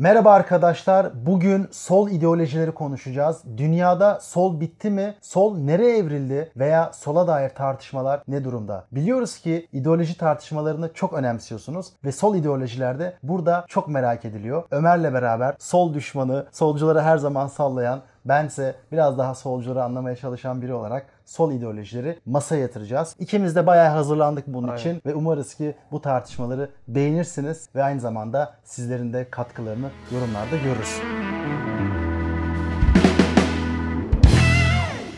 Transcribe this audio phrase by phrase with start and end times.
[0.00, 1.26] Merhaba arkadaşlar.
[1.26, 3.42] Bugün sol ideolojileri konuşacağız.
[3.56, 5.14] Dünyada sol bitti mi?
[5.20, 6.52] Sol nereye evrildi?
[6.56, 8.84] Veya sola dair tartışmalar ne durumda?
[8.92, 14.62] Biliyoruz ki ideoloji tartışmalarını çok önemsiyorsunuz ve sol ideolojilerde burada çok merak ediliyor.
[14.70, 20.74] Ömer'le beraber sol düşmanı, solcuları her zaman sallayan, bense biraz daha solcuları anlamaya çalışan biri
[20.74, 23.16] olarak sol ideolojileri masaya yatıracağız.
[23.18, 24.80] İkimiz de bayağı hazırlandık bunun Aynen.
[24.80, 31.00] için ve umarız ki bu tartışmaları beğenirsiniz ve aynı zamanda sizlerin de katkılarını yorumlarda görürüz.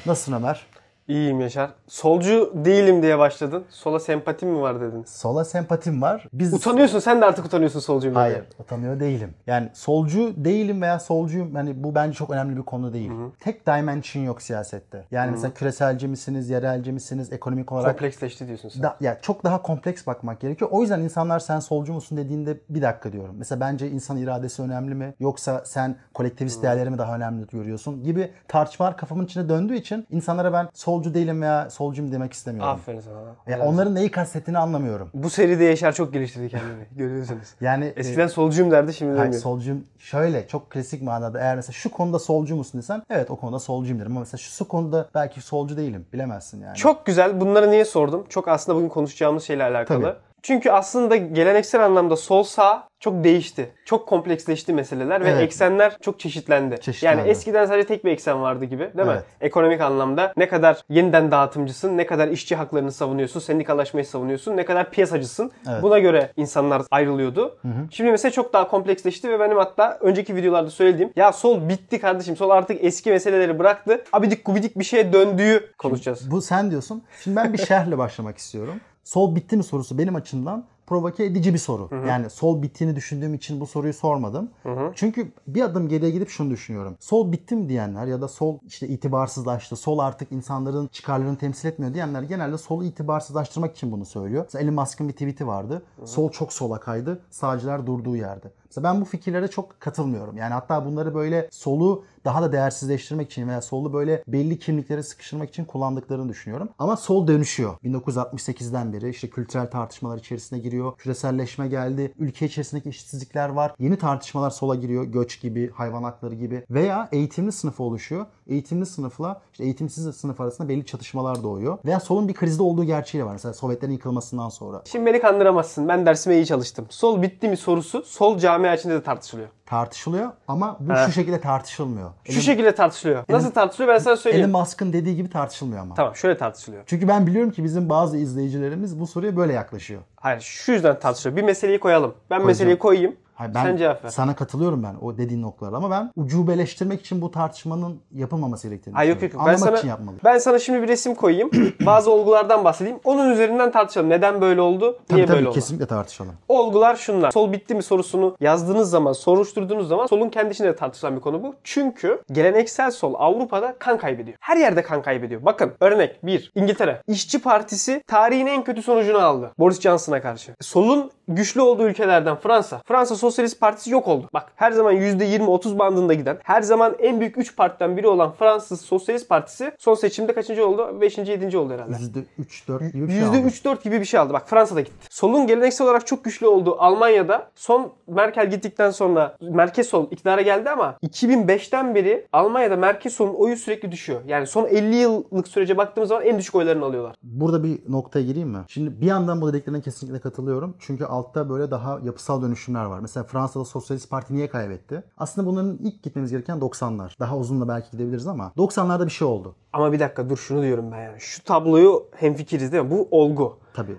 [0.07, 0.67] Nasılsın Ömer?
[1.11, 1.71] İyiyim Yaşar.
[1.89, 3.65] Solcu değilim diye başladın.
[3.71, 5.05] Sola sempatim mi var dedin.
[5.07, 6.29] Sola sempatim var.
[6.33, 8.33] Biz Utanıyorsun sen de artık utanıyorsun solcuyum demeye.
[8.33, 9.35] Hayır, utanıyor değilim.
[9.47, 11.57] Yani solcu değilim veya solcuyum.
[11.57, 13.11] Yani bu bence çok önemli bir konu değil.
[13.41, 15.05] Tek dimension yok siyasette.
[15.11, 18.83] Yani mesela küreselci misiniz, yerelci misiniz, ekonomik olarak Kompleksleşti diyorsun sen.
[18.83, 20.71] da, ya çok daha kompleks bakmak gerekiyor.
[20.73, 23.35] O yüzden insanlar sen solcu musun dediğinde bir dakika diyorum.
[23.39, 25.15] Mesela bence insan iradesi önemli mi?
[25.21, 28.03] Yoksa sen kolektivist değerleri mi daha önemli görüyorsun?
[28.03, 30.69] Gibi tartışmalar kafamın içine döndüğü için insanlara ben
[31.01, 32.73] solcu değilim veya solcuyum demek istemiyorum.
[32.73, 33.21] Aferin sana.
[33.47, 35.11] Ya Helal onların neyi kastettiğini anlamıyorum.
[35.15, 36.85] Bu seride Yaşar çok geliştirdi kendini.
[36.97, 37.49] Görüyorsunuz.
[37.61, 39.43] Yani e, Eskiden solcuyum derdi şimdi Hayır demiyor.
[39.43, 43.59] solcuyum şöyle çok klasik manada eğer mesela şu konuda solcu musun desen evet o konuda
[43.59, 46.77] solcuyum derim ama mesela şu, şu konuda belki solcu değilim bilemezsin yani.
[46.77, 47.41] Çok güzel.
[47.41, 48.27] Bunları niye sordum?
[48.29, 50.03] Çok aslında bugün konuşacağımız şeyle alakalı.
[50.03, 50.17] Tabii.
[50.43, 53.73] Çünkü aslında geleneksel anlamda sol sağ çok değişti.
[53.85, 55.43] Çok kompleksleşti meseleler ve Evet.
[55.43, 56.81] eksenler çok çeşitlendi.
[56.81, 57.19] Çeşitlendi.
[57.19, 59.15] Yani eskiden sadece tek bir eksen vardı gibi değil mi?
[59.15, 59.25] Evet.
[59.41, 64.91] Ekonomik anlamda ne kadar yeniden dağıtımcısın, ne kadar işçi haklarını savunuyorsun, sendikalaşmayı savunuyorsun, ne kadar
[64.91, 65.51] piyasacısın.
[65.71, 65.83] Evet.
[65.83, 67.59] Buna göre insanlar ayrılıyordu.
[67.91, 72.37] Şimdi mesela çok daha kompleksleşti ve benim hatta önceki videolarda söylediğim ya sol bitti kardeşim,
[72.37, 74.05] sol artık eski meseleleri bıraktı.
[74.13, 76.31] Abidik gubidik bir şeye döndüğü konuşacağız.
[76.31, 77.03] Bu sen diyorsun.
[77.25, 78.81] Şimdi ben bir şerhle başlamak istiyorum.
[79.05, 81.89] Sol bitti mi sorusu benim açımdan provoke edici bir soru.
[82.09, 84.51] Yani sol bittiğini düşündüğüm için bu soruyu sormadım.
[84.95, 86.97] Çünkü bir adım geriye gidip şunu düşünüyorum.
[87.01, 91.95] Sol bitti mi diyenler ya da sol işte itibarsızlaştı, sol artık insanların çıkarlarını temsil etmiyor
[91.95, 94.45] diyenler genelde solu itibarsızlaştırmak için bunu söylüyor.
[94.45, 95.83] Mesela Elon Musk'ın bir tweet'i vardı.
[96.05, 98.53] Sol çok sola kaydı, sağcılar durduğu yerde.
[98.71, 100.37] Mesela ben bu fikirlere çok katılmıyorum.
[100.37, 105.49] Yani hatta bunları böyle solu daha da değersizleştirmek için veya solu böyle belli kimliklere sıkıştırmak
[105.49, 106.69] için kullandıklarını düşünüyorum.
[106.79, 107.77] Ama sol dönüşüyor.
[107.85, 110.97] 1968'den beri işte kültürel tartışmalar içerisine giriyor.
[110.97, 112.15] Küreselleşme geldi.
[112.19, 113.75] Ülke içerisindeki eşitsizlikler var.
[113.79, 115.05] Yeni tartışmalar sola giriyor.
[115.05, 116.65] Göç gibi, hayvan hakları gibi.
[116.71, 118.27] Veya eğitimli sınıf oluşuyor.
[118.51, 121.79] Eğitimli sınıfla işte eğitimsiz sınıf arasında belli çatışmalar doğuyor.
[121.85, 123.33] Veya solun bir krizde olduğu gerçeği var.
[123.33, 124.83] Mesela Sovyetlerin yıkılmasından sonra.
[124.85, 125.89] Şimdi beni kandıramazsın.
[125.89, 126.87] Ben dersime iyi çalıştım.
[126.91, 129.49] Sol bitti mi sorusu sol camia içinde de tartışılıyor.
[129.67, 131.07] Tartışılıyor ama bu Evet.
[131.07, 132.11] şu şekilde tartışılmıyor.
[132.25, 133.25] Şu şekilde tartışılıyor.
[133.29, 134.51] Nasıl tartışılıyor ben sana söyleyeyim.
[134.51, 135.95] Elon Musk'ın dediği gibi tartışılmıyor ama.
[135.95, 136.83] Tamam şöyle tartışılıyor.
[136.87, 140.01] Çünkü ben biliyorum ki bizim bazı izleyicilerimiz bu soruya böyle yaklaşıyor.
[140.21, 141.37] Hayır şu yüzden tartışılıyor.
[141.37, 142.15] Bir meseleyi koyalım.
[142.31, 143.17] Ben meseleyi koyayım.
[143.35, 144.11] Hayır, ben Sen cevap ver.
[144.11, 149.11] sana katılıyorum ben o dediğin noktalara ama ben ucubeleştirmek için bu tartışmanın yapılmaması gerektiğini Hayır
[149.15, 149.33] yok yok.
[149.33, 149.43] yok.
[149.47, 150.17] Ben Anlamak sana, için yapmalı.
[150.25, 151.51] ben sana şimdi bir resim koyayım.
[151.87, 152.99] Bazı olgulardan bahsedeyim.
[153.05, 154.09] Onun üzerinden tartışalım.
[154.11, 154.99] Neden böyle oldu?
[155.09, 155.55] Tabii Niye tabii böyle oldu?
[155.55, 156.33] kesinlikle tartışalım.
[156.49, 157.31] Olgular şunlar.
[157.31, 161.43] Sol bitti mi sorusunu yazdığınız zaman, soruşturduğunuz zaman solun kendi içinde de tartışılan bir konu
[161.43, 161.55] bu.
[161.65, 164.37] Çünkü geleneksel sol Avrupa'da kan kaybediyor.
[164.41, 165.45] Her yerde kan kaybediyor.
[165.45, 166.53] Bakın örnek 1.
[166.55, 167.03] İngiltere.
[167.07, 169.51] İşçi Partisi tarihin en kötü sonucunu aldı.
[169.59, 170.55] Boris Johnson'a karşı.
[170.61, 172.83] Solun güçlü olduğu ülkelerden Fransa.
[172.85, 174.29] Fransa Sosyalist Partisi yok oldu.
[174.35, 178.81] Bak her zaman %20-30 bandında giden, her zaman en büyük 3 partiden biri olan Fransız
[178.81, 181.01] Sosyalist Partisi son seçimde kaçıncı oldu?
[181.01, 181.19] 5.
[181.19, 181.59] 7.
[181.59, 181.93] oldu herhalde.
[182.39, 183.37] %3-4 gibi bir şey aldı.
[183.37, 184.33] %3-4 gibi bir şey aldı.
[184.33, 185.07] Bak Fransa'da gitti.
[185.11, 190.71] Solun geleneksel olarak çok güçlü olduğu Almanya'da son Merkel gittikten sonra merkez sol iktidara geldi
[190.71, 194.21] ama 2005'ten beri Almanya'da merkez solun oyu sürekli düşüyor.
[194.27, 197.17] Yani son 50 yıllık sürece baktığımız zaman en düşük oylarını alıyorlar.
[197.23, 198.59] Burada bir noktaya gireyim mi?
[198.69, 200.77] Şimdi bir yandan bu dediklerine kesinlikle katılıyorum.
[200.79, 203.01] Çünkü altta böyle daha yapısal dönüşümler var.
[203.01, 205.03] Mesela Fransa'da Sosyalist Parti niye kaybetti?
[205.19, 207.19] Aslında bunların ilk gitmemiz gereken 90'lar.
[207.21, 209.55] Daha uzun da belki gidebiliriz ama 90'larda bir şey oldu.
[209.73, 211.21] Ama bir dakika dur şunu diyorum ben yani.
[211.21, 212.91] Şu tabloyu hemfikiriz değil mi?
[212.91, 213.59] Bu olgu.
[213.75, 213.97] Tabii.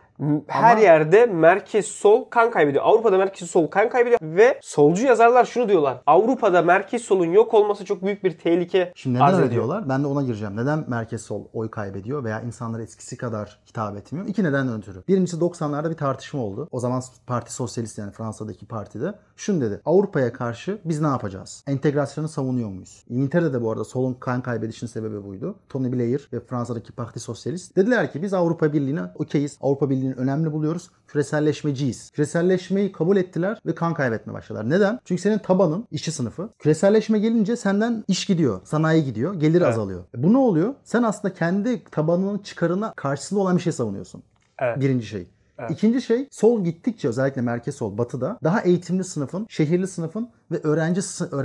[0.48, 2.84] Her Ama- yerde merkez sol kan kaybediyor.
[2.86, 6.02] Avrupa'da merkez sol kan kaybediyor ve solcu yazarlar şunu diyorlar.
[6.06, 9.52] Avrupa'da merkez solun yok olması çok büyük bir tehlike Şimdi neden arz ediyor.
[9.52, 9.90] diyorlar?
[9.90, 10.56] Ben de ona gireceğim.
[10.56, 14.28] Neden merkez sol oy kaybediyor veya insanlara eskisi kadar hitap etmiyor?
[14.28, 15.04] İki nedenden ötürü.
[15.08, 16.68] Birincisi 90'larda bir tartışma oldu.
[16.72, 19.82] O zaman Parti Sosyalist yani Fransa'daki partide şunu dedi.
[19.86, 21.64] Avrupa'ya karşı biz ne yapacağız?
[21.68, 23.06] Entegrasyonu savunuyor muyuz?
[23.10, 25.56] İngiltere'de de bu arada solun kan kaybedişinin sebebi buydu.
[25.70, 29.58] Tony Blair ve Fransa'daki Parti Sosyalist dediler ki biz Avrupa Birliği'ne okeyiz.
[29.62, 30.90] Avrupa Birliği'ni önemli buluyoruz.
[31.08, 32.12] Küreselleşmeciyiz.
[32.12, 34.70] Küreselleşmeyi kabul ettiler ve kan kaybetmeye başladılar.
[34.70, 35.00] Neden?
[35.06, 36.50] Çünkü senin tabanın işçi sınıfı.
[36.60, 39.70] Küreselleşme gelince senden iş gidiyor, sanayi gidiyor, gelir Evet.
[39.70, 40.04] azalıyor.
[40.18, 40.74] E Bu ne oluyor?
[40.84, 44.24] Sen aslında kendi tabanının çıkarına karşısında olan bir şey savunuyorsun.
[44.60, 44.80] Evet.
[44.80, 45.28] Birinci şey.
[45.60, 45.72] Evet.
[45.72, 51.02] İkinci şey sol gittikçe özellikle merkez sol batıda daha eğitimli sınıfın, şehirli sınıfın ve öğrenci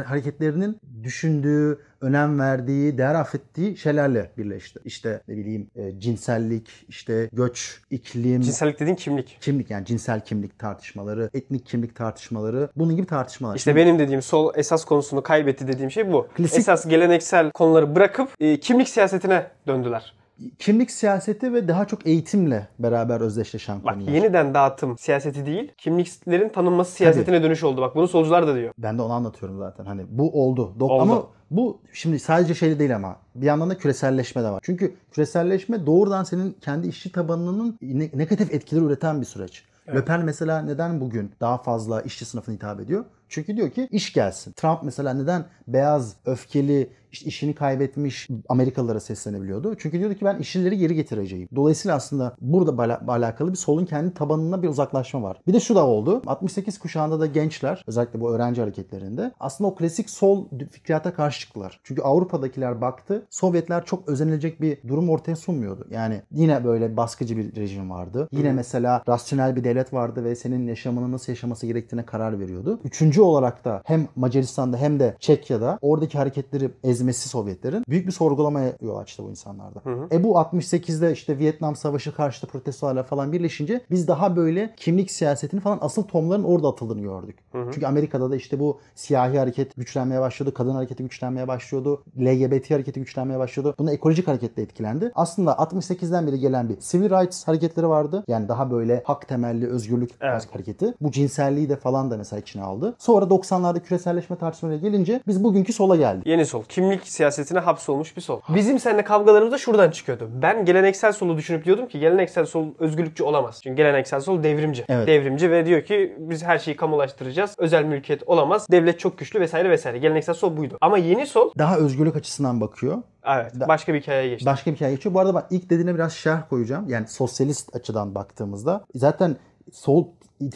[0.07, 4.81] hareketlerinin düşündüğü, önem verdiği, değer affettiği şeylerle birleşti.
[4.85, 9.39] İşte ne bileyim e, cinsellik, işte göç, iklim, Cinsellik dediğin kimlik.
[9.41, 13.57] kimlik yani cinsel kimlik tartışmaları, etnik kimlik tartışmaları, bunun gibi tartışmalar.
[13.57, 16.27] İşte benim dediğim sol esas konusunu kaybetti dediğim şey bu.
[16.37, 20.15] Klasik- Esas geleneksel konuları bırakıp e, kimlik siyasetine döndüler.
[20.59, 24.13] Kimlik siyaseti ve daha çok eğitimle beraber özdeşleşen Bak konular.
[24.13, 27.81] yeniden dağıtım siyaseti değil, kimliklerin tanınması siyasetine dönüş oldu.
[27.81, 28.73] Bak bunu solcular da diyor.
[28.79, 29.85] Ben de onu anlatıyorum zaten.
[29.85, 30.73] Hani bu oldu.
[30.81, 31.03] Dok- Oldu.
[31.03, 34.61] Ama bu şimdi sadece şey değil ama bir yandan da küreselleşme de var.
[34.63, 39.65] Çünkü küreselleşme doğrudan senin kendi işçi tabanının ne- negatif etkileri üreten bir süreç.
[39.95, 43.05] Le Pen mesela neden bugün daha fazla işçi sınıfına hitap ediyor?
[43.29, 44.53] Çünkü diyor ki iş gelsin.
[44.53, 49.75] Trump mesela neden beyaz, öfkeli, işte işini kaybetmiş Amerikalılara seslenebiliyordu?
[49.79, 51.49] Çünkü diyordu ki ben işçileri geri getireceğim.
[51.57, 55.41] Dolayısıyla aslında burada bala- alakalı bir solun kendi tabanına bir uzaklaşma var.
[55.47, 56.23] Bir de şu da oldu.
[56.27, 61.81] 68 kuşağında da gençler özellikle bu öğrenci hareketlerinde aslında o klasik sol fikriyata karşı çıktılar.
[61.85, 63.27] Çünkü Avrupa'dakiler baktı.
[63.31, 65.87] Sovyetler çok özenilecek bir durum ortaya sunmuyordu.
[65.91, 68.29] Yani yine böyle baskıcı bir rejim vardı.
[68.33, 72.81] Yine mesela rasyonel bir devlet vardı ve senin yaşamını nasıl yaşaması gerektiğine karar veriyordu.
[72.85, 78.73] Üçüncü olarak da hem Macaristan'da hem de Çekya'da oradaki hareketleri ezmesi Sovyetlerin büyük bir sorgulamaya
[78.81, 79.81] yol açtı bu insanlarda.
[80.13, 85.61] E bu 68'de işte Vietnam Savaşı karşıtı protestolarla falan birleşince biz daha böyle kimlik siyasetini
[85.61, 87.39] falan asıl tomların orada atıldığını gördük.
[87.53, 93.01] Çünkü Amerika'da da işte bu siyahi hareket güçlenmeye başladı, kadın hareketi güçlenmeye başlıyordu, LGBT hareketi
[93.01, 93.75] güçlenmeye başlıyordu.
[93.79, 95.13] Buna ekolojik hareketle etkilendi.
[95.15, 98.25] Aslında 68'den beri gelen bir civil rights hareketleri vardı.
[98.29, 100.49] Yani daha böyle hak temelli özgürlük Evet.
[100.55, 100.95] hareketi.
[101.01, 102.95] Bu cinselliği de falan da mesela içine aldı.
[103.07, 106.27] Sonra 90'larda küreselleşme tartışmalarına gelince biz bugünkü sola geldik.
[106.27, 106.63] Yeni sol.
[106.69, 108.41] Kimlik siyasetine hapsolmuş bir sol.
[108.49, 110.29] Bizim seninle kavgalarımız da şuradan çıkıyordu.
[110.43, 113.61] Ben geleneksel solu düşünüp diyordum ki geleneksel sol özgürlükçü olamaz.
[113.63, 114.85] Çünkü geleneksel sol devrimci.
[114.89, 115.07] Evet.
[115.07, 117.55] Devrimci ve diyor ki biz her şeyi kamulaştıracağız.
[117.59, 118.67] Özel mülkiyet olamaz.
[118.71, 119.99] Devlet çok güçlü vesaire vesaire.
[119.99, 120.79] Geleneksel sol buydu.
[120.81, 123.03] Ama yeni sol Daha özgürlük açısından bakıyor.
[123.27, 124.47] evet başka bir hikayeye geçti.
[124.47, 125.15] Başka bir hikaye geçiyor.
[125.15, 126.89] Bu arada ben ilk dediğine biraz şerh koyacağım.
[126.89, 129.37] Yani sosyalist açıdan baktığımızda zaten
[129.73, 130.07] sol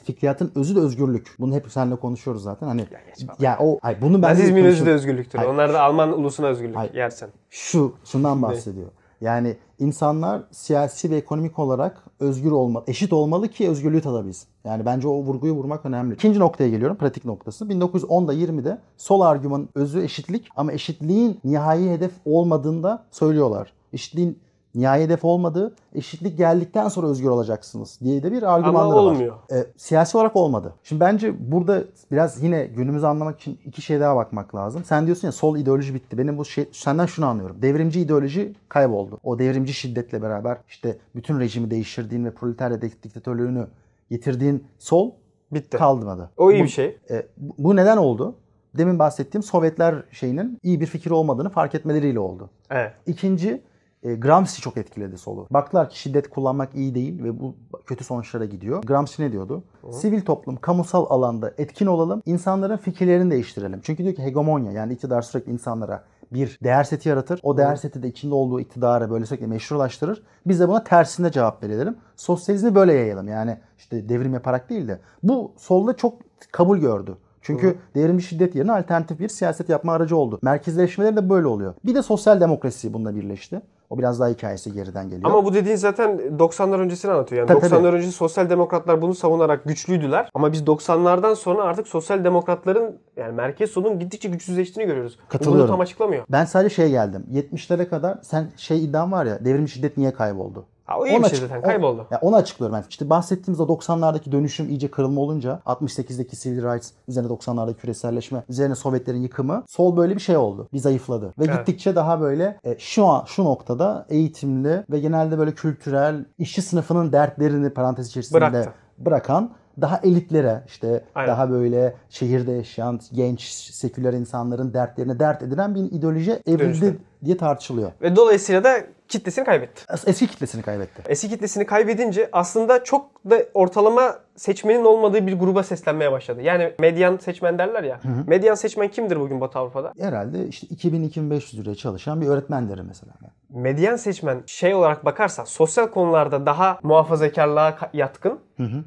[0.05, 1.37] fikriyatın özü de özgürlük.
[1.39, 2.67] Bunu hep seninle konuşuyoruz zaten.
[2.67, 5.39] Hani geçme ya o ay bunu ben Nazizmin özü de özgürlüktür.
[5.39, 5.51] Hayır.
[5.51, 6.95] Onlar da Alman ulusuna özgürlük Hayır.
[6.95, 7.29] yersen.
[7.51, 8.89] Şu şundan bahsediyor.
[9.21, 14.49] Yani insanlar siyasi ve ekonomik olarak özgür olmalı, eşit olmalı ki özgürlüğü tadabilsin.
[14.65, 16.15] Yani bence o vurguyu vurmak önemli.
[16.15, 17.65] İkinci noktaya geliyorum, pratik noktası.
[17.65, 23.73] 1910'da 20'de sol argümanın özü eşitlik ama eşitliğin nihai hedef olmadığında söylüyorlar.
[23.93, 24.39] Eşitliğin
[24.75, 29.03] nihai hedef olmadığı, eşitlik geldikten sonra özgür olacaksınız diye de bir argümanları var.
[29.13, 29.37] olmuyor.
[29.53, 30.75] E, siyasi olarak olmadı.
[30.85, 31.83] Şimdi bence burada
[32.13, 34.85] biraz yine günümüzü anlamak için iki şey daha bakmak lazım.
[34.85, 36.19] Sen diyorsun ya sol ideoloji bitti.
[36.19, 37.57] Benim bu şey senden şunu anlıyorum.
[37.63, 39.19] Devrimci ideoloji kayboldu.
[39.25, 43.67] O devrimci şiddetle beraber işte bütün rejimi değiştirdiğin ve proletarya dik- diktatörlüğünü
[44.11, 45.11] getirdiğin sol
[45.53, 45.77] Bitti.
[45.77, 46.31] kalmadı.
[46.37, 46.99] O iyi Bu- bir şey.
[47.11, 48.35] e, bu neden oldu?
[48.79, 52.51] Demin bahsettiğim Sovyetler şeyinin iyi bir fikir olmadığını fark etmeleriyle oldu.
[52.71, 52.93] Evet.
[53.07, 53.63] İkinci
[54.03, 55.47] e, Gramsci çok etkiledi solu.
[55.51, 57.55] Baktılar ki şiddet kullanmak iyi değil ve bu
[57.87, 58.83] kötü sonuçlara gidiyor.
[58.83, 59.65] Gramsci ne diyordu?
[59.91, 63.81] Sivil toplum, kamusal alanda etkin olalım, insanların fikirlerini değiştirelim.
[63.83, 67.41] Çünkü diyor ki hegemonya yani iktidar sürekli insanlara bir değer seti yaratır.
[67.43, 70.23] O değer seti de içinde olduğu iktidarı böyle sürekli meşrulaştırır.
[70.47, 71.97] Biz de buna tersinde cevap verelim.
[72.17, 73.29] Sosyalizmi böyle yayalım.
[73.29, 75.01] Yani işte devrim yaparak değil de.
[75.23, 76.19] Bu solda çok
[76.53, 77.17] kabul gördü.
[77.43, 80.39] Çünkü devrimci şiddet yerine alternatif bir siyaset yapma aracı oldu.
[80.43, 81.75] Merkezleşmeleri de böyle oluyor.
[81.85, 83.61] Bir de sosyal demokrasi bununla birleşti.
[83.91, 85.31] O biraz daha hikayesi geriden geliyor.
[85.31, 87.49] Ama bu dediğin zaten 90'lar öncesini anlatıyor.
[87.49, 90.31] Yani Tabii, 90'lar öncesi sosyal demokratlar bunu savunarak güçlüydüler.
[90.35, 95.19] Ama biz 90'lardan sonra artık sosyal demokratların yani merkez solun gittikçe güçsüzleştiğini görüyoruz.
[95.29, 95.61] Katılıyorum.
[95.61, 96.25] Bunu tam açıklamıyor.
[96.29, 97.27] Ben sadece şeye geldim.
[97.33, 100.67] 70'lere kadar sen şey iddian var ya devrimci şiddet niye kayboldu?
[100.91, 102.07] Ha, o iyi bir şey zaten o- kayboldu.
[102.11, 102.85] ya onu açıklıyorum ben.
[102.89, 108.75] İşte bahsettiğimiz o 90'lardaki dönüşüm iyice kırılma olunca 68'deki civil rights üzerine 90'larda küreselleşme üzerine
[108.75, 110.69] Sovyetlerin yıkımı sol böyle bir şey oldu.
[110.73, 111.27] Bir zayıfladı.
[111.39, 111.59] Ve Evet.
[111.59, 117.13] gittikçe daha böyle e, şu an şu noktada eğitimli ve genelde böyle kültürel işçi sınıfının
[117.13, 118.73] dertlerini parantez içerisinde Bıraktı.
[118.99, 121.29] bırakan daha elitlere işte Aynen.
[121.33, 127.93] daha böyle şehirde yaşayan genç seküler insanların dertlerine dert edilen bir ideoloji evrildi diye tartışılıyor.
[128.03, 128.71] Ve dolayısıyla da
[129.11, 129.83] kitlesini kaybetti.
[130.07, 131.03] Eski kitlesini kaybetti.
[131.09, 136.43] Eski kitlesini kaybedince aslında çok da ortalama seçmenin olmadığı bir gruba seslenmeye başladı.
[136.43, 138.01] Yani medyan seçmen derler ya.
[138.27, 139.93] Medyan seçmen kimdir bugün Batı Avrupa'da?
[140.01, 143.13] Herhalde işte 2000-2500 liraya çalışan bir öğretmenleri mesela.
[143.51, 148.39] Medyan seçmen şey olarak bakarsa sosyal konularda daha muhafazakarlığa ka- yatkın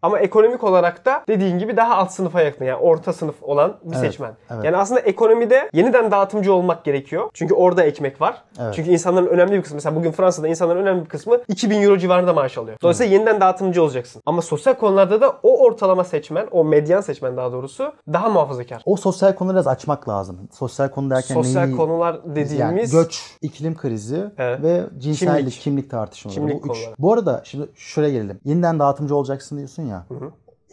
[0.01, 3.95] ama ekonomik olarak da dediğin gibi daha alt sınıfa yakın yani orta sınıf olan bir
[3.95, 4.31] Evet, seçmen.
[4.51, 4.63] evet.
[4.65, 7.29] Yani aslında ekonomide yeniden dağıtımcı olmak gerekiyor.
[7.33, 8.41] Çünkü orada ekmek var.
[8.61, 8.73] Evet.
[8.73, 12.33] Çünkü insanların önemli bir kısmı mesela bugün Fransa'da insanların önemli bir kısmı 2000 euro civarında
[12.33, 12.77] maaş alıyor.
[12.81, 14.21] Dolayısıyla yeniden dağıtımcı olacaksın.
[14.25, 18.81] Ama sosyal konularda da o ortalama seçmen, o medyan seçmen daha doğrusu daha muhafazakar.
[18.85, 20.37] O sosyal konuları biraz açmak lazım.
[20.51, 21.77] Sosyal konu derken Sosyal neyi...
[21.77, 24.63] konular Yani dediğimiz göç, iklim krizi Evet.
[24.63, 25.61] ve cinsellik, Kimlik.
[25.61, 26.39] kimlik, tartışmaları.
[26.39, 26.77] Kimlik Bu, üç.
[26.99, 28.39] Bu arada şimdi şuraya gelelim.
[28.45, 30.05] Yeniden dağıtımcı olacaksın diyorsun ya.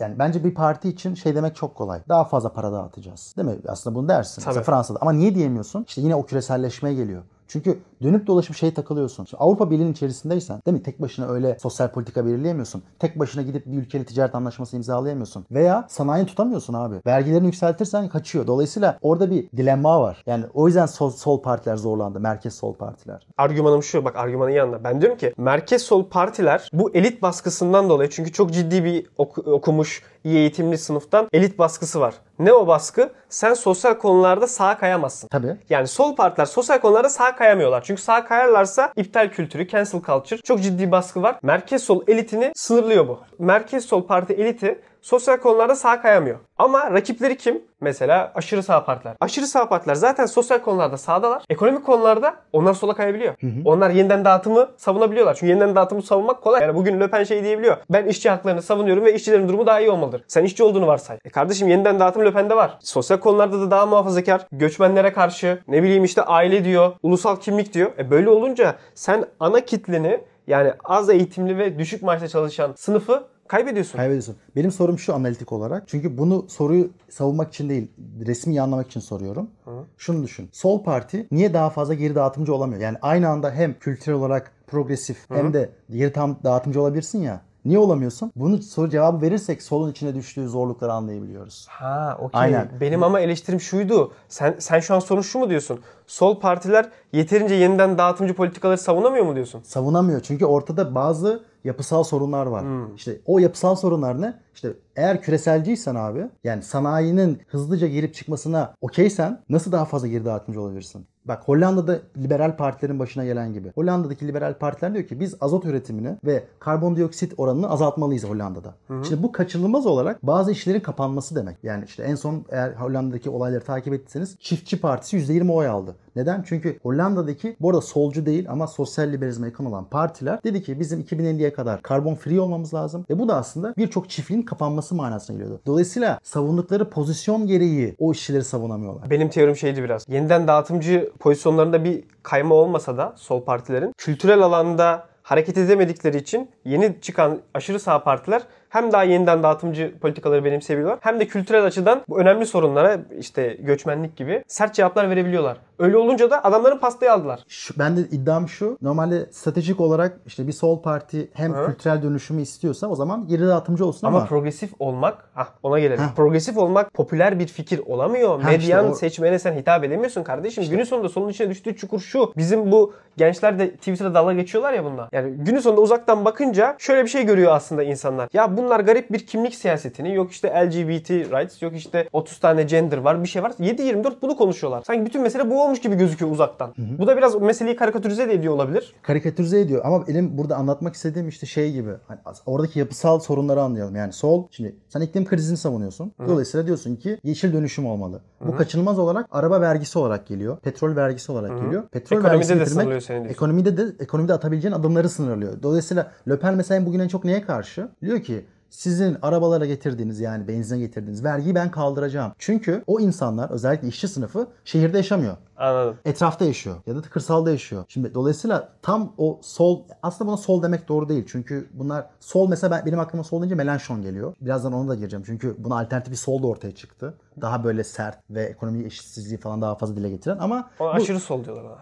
[0.00, 2.00] Yani bence bir parti için şey demek çok kolay.
[2.08, 3.34] Daha fazla para dağıtacağız.
[3.36, 3.56] Değil mi?
[3.68, 4.34] Aslında bunu dersin.
[4.46, 4.64] Mesela Tabii.
[4.64, 4.98] Fransa'da.
[5.00, 5.84] Ama niye diyemiyorsun?
[5.88, 7.22] İşte yine o küreselleşmeye geliyor.
[7.50, 9.24] Çünkü dönüp dolaşıp şeye takılıyorsun.
[9.24, 10.82] Şimdi Avrupa Birliği'nin içerisindeysen değil mi?
[10.82, 12.82] Tek başına öyle sosyal politika belirleyemiyorsun.
[12.98, 15.46] Tek başına gidip bir ülkeyle ticaret anlaşması imzalayamıyorsun.
[15.50, 16.94] Veya sanayini tutamıyorsun abi.
[17.06, 18.46] Vergilerini yükseltirsen kaçıyor.
[18.46, 20.22] Dolayısıyla orada bir dilemma var.
[20.26, 22.20] Yani o yüzden sol, sol partiler zorlandı.
[22.20, 23.26] Merkez sol partiler.
[23.38, 24.84] argümanım şu bak argümanın yanında.
[24.84, 29.52] Ben diyorum ki merkez sol partiler bu elit baskısından dolayı çünkü çok ciddi bir oku-
[29.52, 32.14] okumuş iyi eğitimli sınıftan elit baskısı var.
[32.38, 33.12] Ne o baskı?
[33.28, 35.28] Sen sosyal konularda sağa kayamazsın.
[35.28, 35.56] Tabii.
[35.70, 37.82] Yani sol partiler sosyal konularda sağa kayamıyorlar.
[37.82, 41.38] Çünkü sağa kayarlarsa iptal kültürü, cancel culture çok ciddi baskı var.
[41.42, 43.18] Merkez sol elitini sınırlıyor bu.
[43.38, 46.38] Merkez sol parti eliti sosyal konularda sağa kayamıyor.
[46.58, 47.62] Ama rakipleri kim?
[47.80, 49.16] Mesela aşırı sağ partiler.
[49.20, 51.42] Aşırı sağ partiler zaten sosyal konularda sağdalar.
[51.50, 53.34] Ekonomik konularda onlar sola kayabiliyor.
[53.64, 55.34] Onlar yeniden dağıtımı savunabiliyorlar.
[55.34, 56.62] Çünkü yeniden dağıtımı savunmak kolay.
[56.62, 57.76] Yani bugün Le Pen şey diyebiliyor.
[57.90, 60.24] Ben işçi haklarını savunuyorum ve işçilerin durumu daha iyi olmalıdır.
[60.28, 61.18] Sen işçi olduğunu varsay.
[61.24, 62.78] E kardeşim yeniden dağıtım Le Pen'de var.
[62.80, 64.46] Sosyal konularda da daha muhafazakar.
[64.52, 66.92] Göçmenlere karşı ne bileyim işte aile diyor.
[67.02, 67.90] Ulusal kimlik diyor.
[67.98, 73.96] E böyle olunca sen ana kitleni yani az eğitimli ve düşük maaşla çalışan sınıfı kaybediyorsun.
[73.96, 74.36] Kaybediyorsun.
[74.56, 75.88] Benim sorum şu analitik olarak.
[75.88, 77.90] Çünkü bunu soruyu savunmak için değil,
[78.26, 79.50] resmi anlamak için soruyorum.
[79.98, 80.48] Şunu düşün.
[80.52, 82.80] Sol parti niye daha fazla geri dağıtımcı olamıyor?
[82.80, 87.40] Yani aynı anda hem kültürel olarak progresif hem de geri tam dağıtımcı olabilirsin ya.
[87.64, 88.32] Niye olamıyorsun?
[88.36, 91.66] Bunu soru cevabı verirsek solun içine düştüğü zorlukları anlayabiliyoruz.
[91.68, 92.40] Ha, okey.
[92.40, 92.68] Aynen.
[92.80, 94.12] Benim ama eleştirim şuydu.
[94.28, 95.80] Sen sen şu an sorun şu mu diyorsun?
[96.06, 99.60] Sol partiler yeterince yeniden dağıtımcı politikaları savunamıyor mu diyorsun?
[99.64, 100.20] Savunamıyor.
[100.20, 102.64] Çünkü ortada bazı yapısal sorunlar var.
[102.96, 104.34] İşte o yapısal sorunlar ne?
[104.54, 110.60] İşte eğer küreselciysen abi yani sanayinin hızlıca girip çıkmasına okeysen nasıl daha fazla geri dağıtımcı
[110.60, 111.06] olabilirsin?
[111.24, 113.72] Bak Hollanda'da liberal partilerin başına gelen gibi.
[113.74, 118.74] Hollanda'daki liberal partiler diyor ki biz azot üretimini ve karbondioksit oranını azaltmalıyız Hollanda'da.
[118.88, 121.56] Şimdi bu kaçınılmaz olarak bazı işlerin kapanması demek.
[121.62, 125.96] Yani işte en son eğer Hollanda'daki olayları takip ettiyseniz Çiftçi Partisi %20 oy aldı.
[126.16, 126.44] Neden?
[126.46, 131.00] Çünkü Hollanda'daki bu arada solcu değil ama sosyal liberalizme yakın olan partiler dedi ki bizim
[131.00, 133.04] 2050'ye kadar karbon free olmamız lazım.
[133.10, 135.60] Ve bu da aslında birçok çiftliğin kapanması manasına geliyordu.
[135.66, 139.10] Dolayısıyla savundukları pozisyon gereği o işçileri savunamıyorlar.
[139.10, 140.08] Benim teorim şeydi biraz.
[140.08, 147.00] Yeniden dağıtımcı pozisyonlarında bir kayma olmasa da sol partilerin kültürel alanda hareket edemedikleri için yeni
[147.00, 152.20] çıkan aşırı sağ partiler hem daha yeniden dağıtımcı politikaları benimseyebiliyorlar hem de kültürel açıdan bu
[152.20, 155.56] önemli sorunlara işte göçmenlik gibi sert cevaplar verebiliyorlar.
[155.78, 157.40] Öyle olunca da adamların pastayı aldılar.
[157.48, 158.78] Şu, ben de iddiam şu.
[158.82, 163.84] Normalde stratejik olarak işte bir sol parti hem kültürel dönüşümü istiyorsa o zaman geri dağıtımcı
[163.86, 166.04] olsun ama, Ama progresif olmak, hah ona gelelim.
[166.04, 166.14] Heh.
[166.16, 168.40] Progresif olmak popüler bir fikir olamıyor.
[168.40, 170.64] Ha, Medyan işte o- seçmene sen hitap edemiyorsun kardeşim.
[170.70, 172.32] Günün sonunda solun içine düştüğü çukur şu.
[172.36, 175.08] Bizim bu gençler de Twitter'da dalga geçiyorlar ya bununla.
[175.12, 178.28] Yani günün sonunda uzaktan bakınca şöyle bir şey görüyor aslında insanlar.
[178.32, 182.98] Ya bunlar garip bir kimlik siyasetini yok işte LGBT rights yok işte 30 tane gender
[182.98, 183.50] var bir şey var.
[183.50, 184.82] 7-24 bunu konuşuyorlar.
[184.86, 186.74] Sanki bütün mesele bu olmuş gibi gözüküyor uzaktan.
[186.98, 188.94] Bu da biraz meseleyi karikatürize de ediyor olabilir.
[189.02, 189.82] karikatürize ediyor.
[189.84, 191.90] Ama benim burada anlatmak istediğim işte şey gibi.
[192.08, 193.96] Hani oradaki yapısal sorunları anlayalım.
[193.96, 196.12] Yani sol şimdi sen iklim krizini savunuyorsun.
[196.28, 198.20] Dolayısıyla diyorsun ki yeşil dönüşüm olmalı.
[198.46, 200.58] Bu kaçınılmaz olarak araba vergisi olarak geliyor.
[200.58, 201.88] Petrol vergisi olarak geliyor.
[201.88, 203.14] Petrol Ekonomide vergisi de getirmek diyorsun.
[203.14, 205.62] ekonomide de ekonomide atabileceğin adımları sınırlıyor.
[205.62, 207.88] Dolayısıyla Le Pen mesela bugün en çok neye karşı?
[208.02, 212.32] Diyor ki sizin arabalara getirdiğiniz yani benzine getirdiğiniz vergiyi ben kaldıracağım.
[212.38, 215.96] Çünkü o insanlar özellikle işçi sınıfı şehirde yaşamıyor Anladım.
[216.04, 217.84] etrafta yaşıyor ya da kırsalda yaşıyor.
[217.88, 221.24] Şimdi dolayısıyla tam o sol aslında buna sol demek doğru değil.
[221.28, 224.34] Çünkü bunlar sol mesela ben, benim aklıma sol deyince Melanchon geliyor.
[224.40, 225.22] Birazdan ona da gireceğim.
[225.26, 227.14] Çünkü buna alternatif bir sol da ortaya çıktı.
[227.40, 231.44] Daha böyle sert ve ekonomi eşitsizliği falan daha fazla dile getiren ama bu aşırı sol
[231.44, 231.78] diyorlar ona.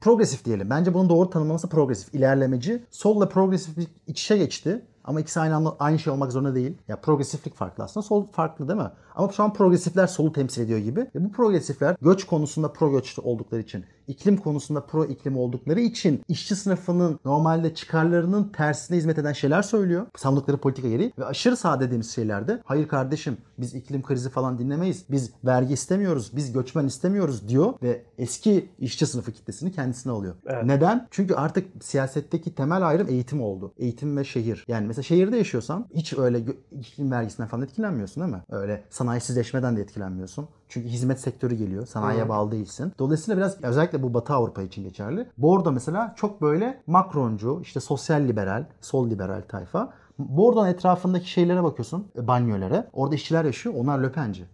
[0.00, 0.70] progresif diyelim.
[0.70, 2.84] Bence bunun doğru tanımlaması progresif, ilerlemeci.
[2.90, 4.82] Solla progresif iç içe geçti.
[5.04, 6.74] Ama ikisi aynı anda aynı şey olmak zorunda değil.
[6.88, 8.06] Ya progresiflik farklı aslında.
[8.06, 8.90] Sol farklı değil mi?
[9.14, 11.00] Ama şu an progresifler solu temsil ediyor gibi.
[11.00, 16.22] Ve bu progresifler göç konusunda pro göç oldukları için, iklim konusunda pro iklim oldukları için
[16.28, 20.06] işçi sınıfının normalde çıkarlarının tersine hizmet eden şeyler söylüyor.
[20.16, 21.12] Savundukları politika gereği.
[21.18, 25.04] Ve aşırı sağ dediğimiz şeylerde hayır kardeşim biz iklim krizi falan dinlemeyiz.
[25.10, 26.36] Biz vergi istemiyoruz.
[26.36, 30.34] Biz göçmen istemiyoruz diyor ve eski işçi sınıfı kitlesini kendisine alıyor.
[30.46, 30.64] Evet.
[30.64, 31.08] Neden?
[31.10, 33.72] Çünkü artık siyasetteki temel ayrım eğitim oldu.
[33.78, 34.64] Eğitim ve şehir.
[34.68, 38.42] Yani mesela şehirde yaşıyorsan hiç öyle iklim vergisinden falan etkilenmiyorsun değil mi?
[38.50, 40.48] Öyle sanayisizleşmeden de etkilenmiyorsun.
[40.68, 41.86] Çünkü hizmet sektörü geliyor.
[41.86, 42.92] Sanayiye bağlı değilsin.
[42.98, 45.26] Dolayısıyla biraz özellikle bu Batı Avrupa için geçerli.
[45.38, 51.62] Bu orada mesela çok böyle makroncu, işte sosyal liberal, sol liberal tayfa Bordon etrafındaki şeylere
[51.62, 52.88] bakıyorsun, e, banyolere.
[52.92, 54.44] Orada işçiler yaşıyor, onlar löpenci.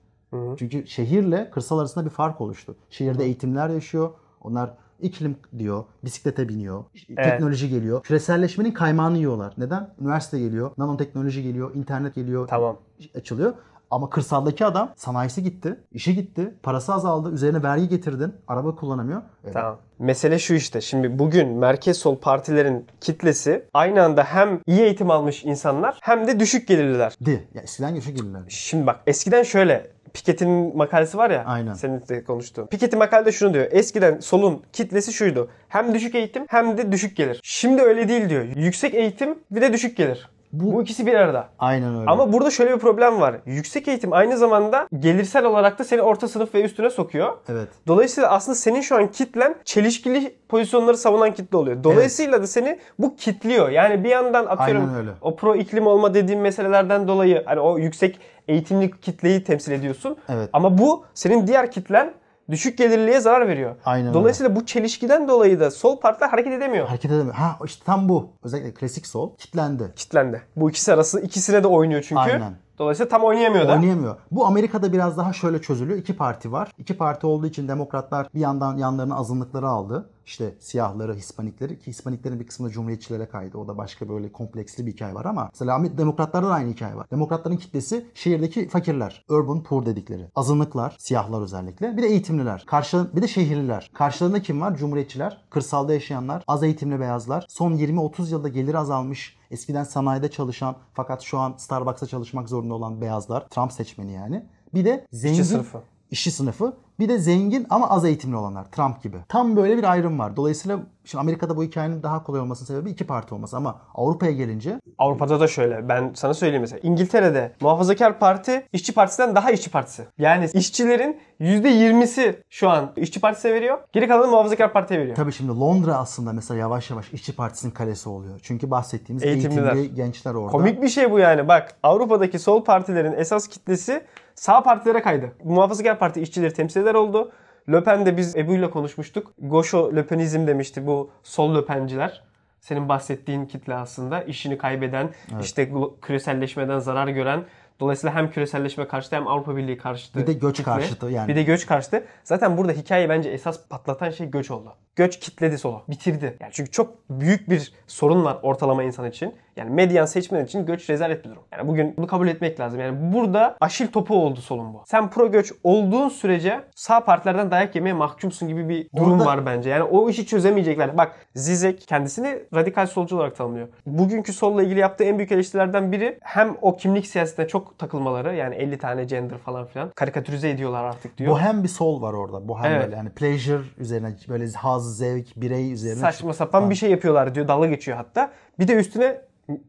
[0.59, 2.77] Çünkü şehirle kırsal arasında bir fark oluştu.
[2.91, 6.85] Şehirde eğitimler yaşıyor, onlar iklim diyor, bisiklete biniyor,
[7.17, 8.03] teknoloji geliyor.
[8.03, 9.55] Küreselleşmenin kaymağını yiyorlar.
[9.59, 9.95] Neden?
[10.01, 12.77] Üniversite geliyor, nanoteknoloji geliyor, internet geliyor, Tamam.
[13.15, 13.55] açılıyor.
[13.91, 19.23] Ama kırsaldaki adam sanayisi gitti, işi gitti, parası azaldı, üzerine vergi getirdin, araba kullanamıyor.
[19.45, 19.79] E, Tamam.
[19.99, 20.81] Mesele şu işte.
[20.81, 26.41] Şimdi bugün merkez sol partilerin kitlesi aynı anda hem iyi eğitim almış insanlar hem de
[26.41, 27.15] düşük gelirliler.
[27.25, 27.49] Di.
[27.55, 28.41] Ya eskiden göçe gelirler.
[28.49, 31.45] Şimdi bak eskiden şöyle Piketty'nin makalesi var ya.
[31.47, 31.75] Aynen.
[31.75, 32.67] Senin de konuştuğun.
[32.67, 33.67] Piketty makalede şunu diyor.
[33.71, 35.51] Eskiden solun kitlesi şuydu.
[35.69, 37.41] Hem düşük eğitim hem de düşük gelir.
[37.43, 38.45] Şimdi öyle değil diyor.
[38.57, 40.29] Yüksek eğitim bir de düşük gelir.
[40.53, 41.49] Bu- Bu, ikisi bir arada.
[41.59, 42.11] Aynen öyle.
[42.11, 43.35] Ama burada şöyle bir problem var.
[43.47, 47.33] Yüksek eğitim aynı zamanda gelirsel olarak da seni orta sınıf ve üstüne sokuyor.
[47.49, 47.69] Evet.
[47.87, 51.85] Dolayısıyla aslında senin şu an kitlen çelişkili pozisyonları savunan kitle oluyor.
[51.85, 53.69] Dolayısıyla da seni bu kitliyor.
[53.69, 59.01] Yani bir yandan atıyorum o pro iklim olma dediğim meselelerden dolayı hani o yüksek eğitimli
[59.01, 60.17] kitleyi temsil ediyorsun.
[60.29, 60.51] Evet.
[60.53, 62.13] Ama bu senin diğer kitlen
[62.51, 63.77] düşük gelirliye zarar veriyor.
[63.85, 64.15] Aynen öyle.
[64.15, 66.87] Dolayısıyla bu çelişkiden dolayı da sol partiler hareket edemiyor.
[66.87, 67.35] Hareket edemiyor.
[67.35, 68.31] Ha işte tam bu.
[68.43, 69.93] Özellikle klasik sol kitlendi.
[69.97, 70.43] Kitlendi.
[70.57, 72.21] Bu ikisi arası ikisine de oynuyor çünkü.
[72.21, 72.55] Aynen.
[72.79, 73.73] Dolayısıyla tam oynayamıyor da.
[73.73, 74.17] Oynayamıyor.
[74.31, 75.99] Bu Amerika'da biraz daha şöyle çözülüyor.
[75.99, 76.73] İki parti var.
[76.79, 80.11] İki parti olduğu için demokratlar bir yandan yanlarına azınlıkları aldı.
[80.27, 83.59] İşte siyahları, Hispanikleri ki Hispaniklerin bir kısmı cumhuriyetçilere kaydı.
[83.59, 86.97] O da başka böyle kompleksli bir hikaye var ama mesela Amer- demokratlarda da aynı hikaye
[86.97, 87.11] var.
[87.11, 89.25] Demokratların kitlesi şehirdeki fakirler.
[89.29, 90.31] Urban poor dedikleri.
[90.35, 91.97] Azınlıklar, siyahlar özellikle.
[91.97, 92.65] Bir de eğitimliler.
[92.67, 93.91] Karşı, bir de şehirliler.
[93.95, 94.77] Karşılarında kim var?
[94.77, 97.47] Cumhuriyetçiler, kırsalda yaşayanlar, az eğitimli beyazlar.
[97.49, 103.01] Son 20-30 yılda gelir azalmış, eskiden sanayide çalışan fakat şu an Starbucks'ta çalışmak zorunda olan
[103.01, 103.49] beyazlar.
[103.49, 104.47] Trump seçmeni yani.
[104.75, 105.83] Bir de zengin sınıfı.
[106.11, 106.73] İşçi sınıfı.
[106.99, 108.65] Bir de zengin ama az eğitimli olanlar.
[108.65, 109.17] Trump gibi.
[109.29, 110.37] Tam böyle bir ayrım var.
[110.37, 113.57] Dolayısıyla şimdi Amerika'da bu hikayenin daha kolay olmasının sebebi iki parti olması.
[113.57, 115.89] Ama Avrupa'ya gelince Avrupa'da da şöyle.
[115.89, 116.81] Ben sana söyleyeyim mesela.
[116.83, 120.07] İngiltere'de muhafazakar parti işçi partisinden daha işçi partisi.
[120.19, 123.79] Yani işçilerin %20'si şu an işçi partisine veriyor.
[123.93, 125.17] Geri kalanı muhafazakar partiye veriyor.
[125.17, 128.41] tabii şimdi Londra aslında mesela yavaş yavaş işçi partisinin kalesi oluyor.
[128.43, 129.75] Çünkü bahsettiğimiz Eğitimliler.
[129.75, 130.53] eğitimli gençler orada.
[130.53, 131.49] Komik bir şey bu yani.
[131.49, 134.03] Bak Avrupa'daki sol partilerin esas kitlesi
[134.41, 135.33] sağ partilere kaydı.
[135.45, 137.33] Muhafazakar parti işçileri temsil eder oldu.
[137.73, 139.33] Le Pen'de biz Ebu'yla konuşmuştuk.
[139.39, 142.25] Goşo Löpenizm demişti bu sol Löpenciler.
[142.61, 147.45] Senin bahsettiğin kitle aslında işini kaybeden, işte glo- küreselleşmeden zarar gören,
[147.81, 150.19] dolayısıyla hem küreselleşme karşıtı hem Avrupa Birliği karşıtı.
[150.21, 150.65] Bir de göç kitle.
[150.65, 151.29] karşıtı yani.
[151.29, 152.05] Bir de göç karşıtı.
[152.25, 154.75] Zaten burada hikaye bence esas patlatan şey göç oldu.
[154.97, 155.83] Göç kitledi solu.
[155.89, 156.37] Bitirdi.
[156.41, 159.35] Yani çünkü çok büyük bir sorun var ortalama insan için.
[159.57, 161.43] Yani medyan seçmen için göç rezalet bir durum.
[161.53, 162.81] Yani bugün bunu kabul etmek lazım.
[162.81, 164.83] Yani burada aşil topu oldu solun bu.
[164.87, 169.47] Sen pro göç olduğun sürece sağ partilerden dayak yemeye mahkumsun gibi bir durum Orada- var
[169.47, 169.71] bence.
[169.71, 170.99] Yani o işi çözemeyecekler.
[170.99, 173.69] Bak Zizek kendisini radikal solcu olarak tanımlıyor.
[173.87, 178.55] Bugünkü solla ilgili yaptığı en büyük eleştirilerden biri hem o kimlik siyasetine çok takılmaları yani
[178.55, 181.31] 50 tane gender falan filan karikatürize ediyorlar artık diyor.
[181.33, 182.49] Bohem bir sol var orada.
[182.49, 182.85] Bohem Evet.
[182.85, 186.01] böyle yani pleasure üzerine böyle haz, zevk, birey üzerine.
[186.01, 187.49] Saçma sapan bir şey yapıyorlar diyor.
[187.49, 188.31] Dalga geçiyor hatta.
[188.61, 189.21] Bir de üstüne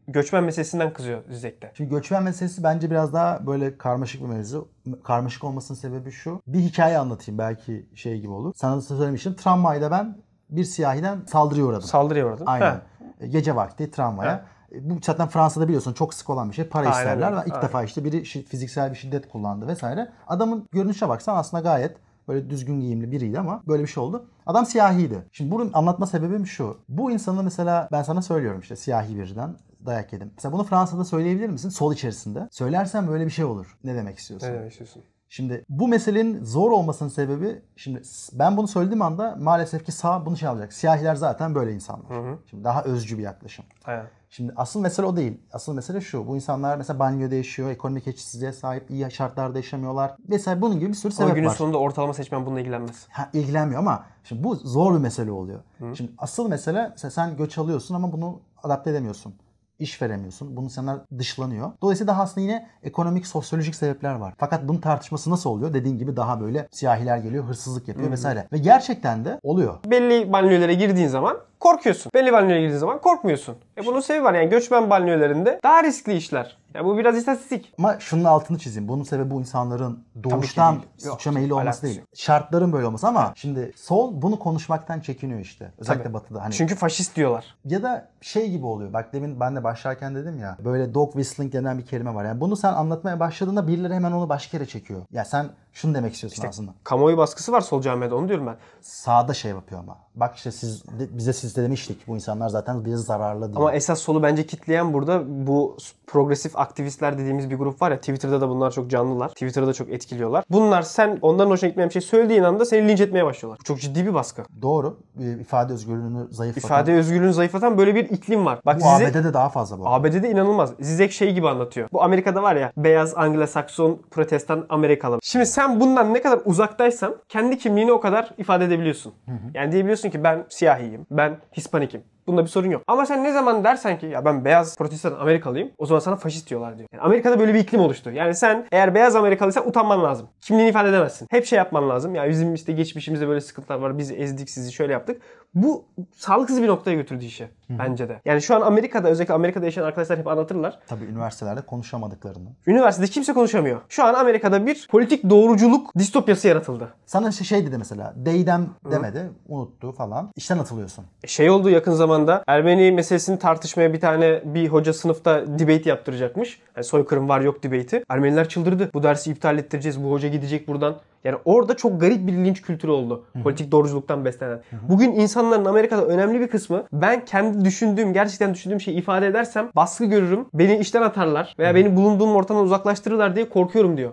[0.08, 1.70] göçmen meselesinden kızıyor Zizek'te.
[1.74, 4.68] Şimdi göçmen meselesi bence biraz daha böyle karmaşık bir mevzu.
[5.04, 6.42] Karmaşık olmasının sebebi şu.
[6.46, 8.52] Bir hikaye anlatayım belki şey gibi olur.
[8.56, 9.34] Sana da söylemiştim.
[9.34, 10.16] Tramvayda ben
[10.50, 11.88] bir siyahiden saldırıya uğradım.
[11.88, 12.46] Saldırıya uğradın.
[12.46, 12.74] Aynen.
[13.18, 13.30] Heh.
[13.32, 14.44] Gece vakti tramvaya.
[14.72, 16.64] E, Bu zaten Fransa'da biliyorsun çok sık olan bir şey.
[16.64, 17.62] Para Aynen isterler ve ilk aynen.
[17.68, 20.08] defa işte biri şi- fiziksel bir şiddet kullandı vesaire.
[20.26, 21.96] Adamın görünüşe baksan aslında gayet
[22.28, 24.26] böyle düzgün giyimli biriydi ama böyle bir şey oldu.
[24.46, 25.24] Adam siyahiydi.
[25.32, 26.78] Şimdi bunun anlatma sebebim şu.
[26.88, 29.56] Bu insanı mesela ben sana söylüyorum işte siyahi birden
[29.86, 30.30] dayak yedim.
[30.36, 31.68] Mesela bunu Fransa'da söyleyebilir misin?
[31.68, 32.48] Sol içerisinde.
[32.50, 33.78] Söylersen böyle bir şey olur.
[33.84, 34.48] Ne demek istiyorsun?
[34.48, 35.02] Ne demek istiyorsun?
[35.32, 40.36] Şimdi bu meselenin zor olmasının sebebi şimdi ben bunu söylediğim anda maalesef ki sağ bunu
[40.36, 40.72] şey alacak.
[40.72, 42.06] Siyahiler zaten böyle insanlar.
[42.50, 43.64] Şimdi daha özcü bir yaklaşım.
[43.84, 44.06] Aynen.
[44.30, 45.40] Şimdi asıl mesele o değil.
[45.52, 46.26] Asıl mesele şu.
[46.26, 50.16] Bu insanlar mesela banyoda yaşıyor, ekonomik eşitsizliğe sahip, iyi şartlarda yaşamıyorlar.
[50.28, 51.54] Mesela bunun gibi bir sürü Ama sebep günün var.
[51.54, 53.06] sonunda ortalama seçmen bununla ilgilenmez.
[53.10, 55.60] Ha, ilgilenmiyor ama şimdi bu zor bir mesele oluyor.
[55.94, 59.34] Şimdi asıl mesele sen göç alıyorsun ama bunu adapte edemiyorsun.
[59.82, 60.56] İş veremiyorsun.
[60.56, 61.72] Bunu insanlar dışlanıyor.
[61.82, 64.34] Dolayısıyla daha aslında yine ekonomik, sosyolojik sebepler var.
[64.38, 65.74] Fakat bunun tartışması nasıl oluyor?
[65.74, 68.48] Dediğin gibi daha böyle siyahiler geliyor, hırsızlık yapıyor vesaire.
[68.52, 69.78] Ve gerçekten de oluyor.
[69.86, 72.12] Belli banliyölere girdiğin zaman korkuyorsun.
[72.14, 73.56] Belli banliyöre girdiğin zaman korkmuyorsun.
[73.78, 76.56] E bunun sebebi var yani göçmen banliyölerinde daha riskli işler.
[76.74, 77.72] Ya bu biraz istatistik.
[77.78, 78.88] Ama şunun altını çizeyim.
[78.88, 82.00] Bunun sebebi bu insanların doğuştan suça meyilli olması değil.
[82.14, 85.72] Şartların böyle olması ama şimdi sol bunu konuşmaktan çekiniyor işte.
[85.78, 86.14] Özellikle Tabii.
[86.14, 86.44] batıda.
[86.44, 87.54] Hani Çünkü faşist diyorlar.
[87.64, 88.92] ya da şey gibi oluyor.
[88.92, 90.56] Bak demin ben de başlarken dedim ya.
[90.64, 92.24] Böyle dog whistling denen bir kelime var.
[92.24, 95.00] Yani bunu sen anlatmaya başladığında birileri hemen onu başka yere çekiyor.
[95.12, 96.70] Ya sen şunu demek istiyorsun aslında.
[96.84, 98.56] Kamuoyu baskısı var sol camiada onu diyorum ben.
[98.80, 99.96] Sağda şey yapıyor ama.
[100.14, 103.56] Bak işte siz bize siz de demiştik bu insanlar zaten bize zararlı diye.
[103.56, 108.40] Ama esas solu bence kitleyen burada bu progresif aktivistler dediğimiz bir grup var ya Twitter'da
[108.40, 109.28] da bunlar çok canlılar.
[109.28, 110.44] Twitter'da çok etkiliyorlar.
[110.50, 113.58] Bunlar sen onların hoşuna gitmeyen bir şey söylediğin anda seni linç etmeye başlıyorlar.
[113.60, 114.42] Bu çok ciddi bir baskı.
[114.62, 114.96] Doğru.
[115.20, 116.66] Ee, ifade özgürlüğünü zayıflatan.
[116.66, 118.60] İfade özgürlüğünü zayıflatan böyle bir iklim var.
[118.66, 119.88] Bak bu size ABD'de daha fazla bu.
[119.88, 120.08] arada.
[120.08, 120.72] ABD'de inanılmaz.
[120.80, 121.88] Zizek şey gibi anlatıyor.
[121.92, 125.18] Bu Amerika'da var ya beyaz Anglo-Sakson protestan Amerikalı.
[125.22, 129.14] Şimdi sen bundan ne kadar uzaktaysan kendi kimliğini o kadar ifade edebiliyorsun.
[129.54, 132.02] Yani diyebiliyorsun ki ben siyahiyim, ben Hispanikim.
[132.26, 132.82] Bunda bir sorun yok.
[132.86, 136.50] Ama sen ne zaman dersen ki ya ben beyaz protestan Amerikalıyım o zaman sana faşist
[136.50, 136.88] diyorlar diyor.
[136.92, 138.10] Yani Amerika'da böyle bir iklim oluştu.
[138.10, 140.28] Yani sen eğer beyaz Amerikalıysan utanman lazım.
[140.40, 141.26] Kimliğini ifade edemezsin.
[141.30, 142.14] Hep şey yapman lazım.
[142.14, 143.98] Ya bizim işte geçmişimizde böyle sıkıntılar var.
[143.98, 145.22] Biz ezdik sizi şöyle yaptık.
[145.54, 145.84] Bu
[146.16, 148.20] sağlıksız bir noktaya götürdü işi bence de.
[148.24, 150.78] Yani şu an Amerika'da özellikle Amerika'da yaşayan arkadaşlar hep anlatırlar.
[150.86, 152.48] Tabii üniversitelerde konuşamadıklarını.
[152.66, 153.80] Üniversitede kimse konuşamıyor.
[153.88, 156.94] Şu an Amerika'da bir politik doğruculuk distopyası yaratıldı.
[157.06, 158.14] Sana işte şey dedi mesela.
[158.16, 159.30] Deydem demedi.
[159.48, 160.30] Unuttu falan.
[160.36, 161.04] İşten atılıyorsun.
[161.26, 166.60] Şey oldu yakın zamanda Ermeni meselesini tartışmaya bir tane bir hoca sınıfta debate yaptıracakmış.
[166.76, 168.04] Yani soykırım var yok debate'i.
[168.08, 168.90] Ermeniler çıldırdı.
[168.94, 170.04] Bu dersi iptal ettireceğiz.
[170.04, 170.96] Bu hoca gidecek buradan.
[171.24, 173.24] Yani orada çok garip bir linç kültürü oldu.
[173.44, 174.60] Politik doğruculuktan beslenen.
[174.88, 180.04] Bugün insanların Amerika'da önemli bir kısmı ben kendi düşündüğüm, gerçekten düşündüğüm şeyi ifade edersem baskı
[180.04, 180.46] görürüm.
[180.54, 184.10] Beni işten atarlar veya beni bulunduğum ortamdan uzaklaştırırlar diye korkuyorum diyor.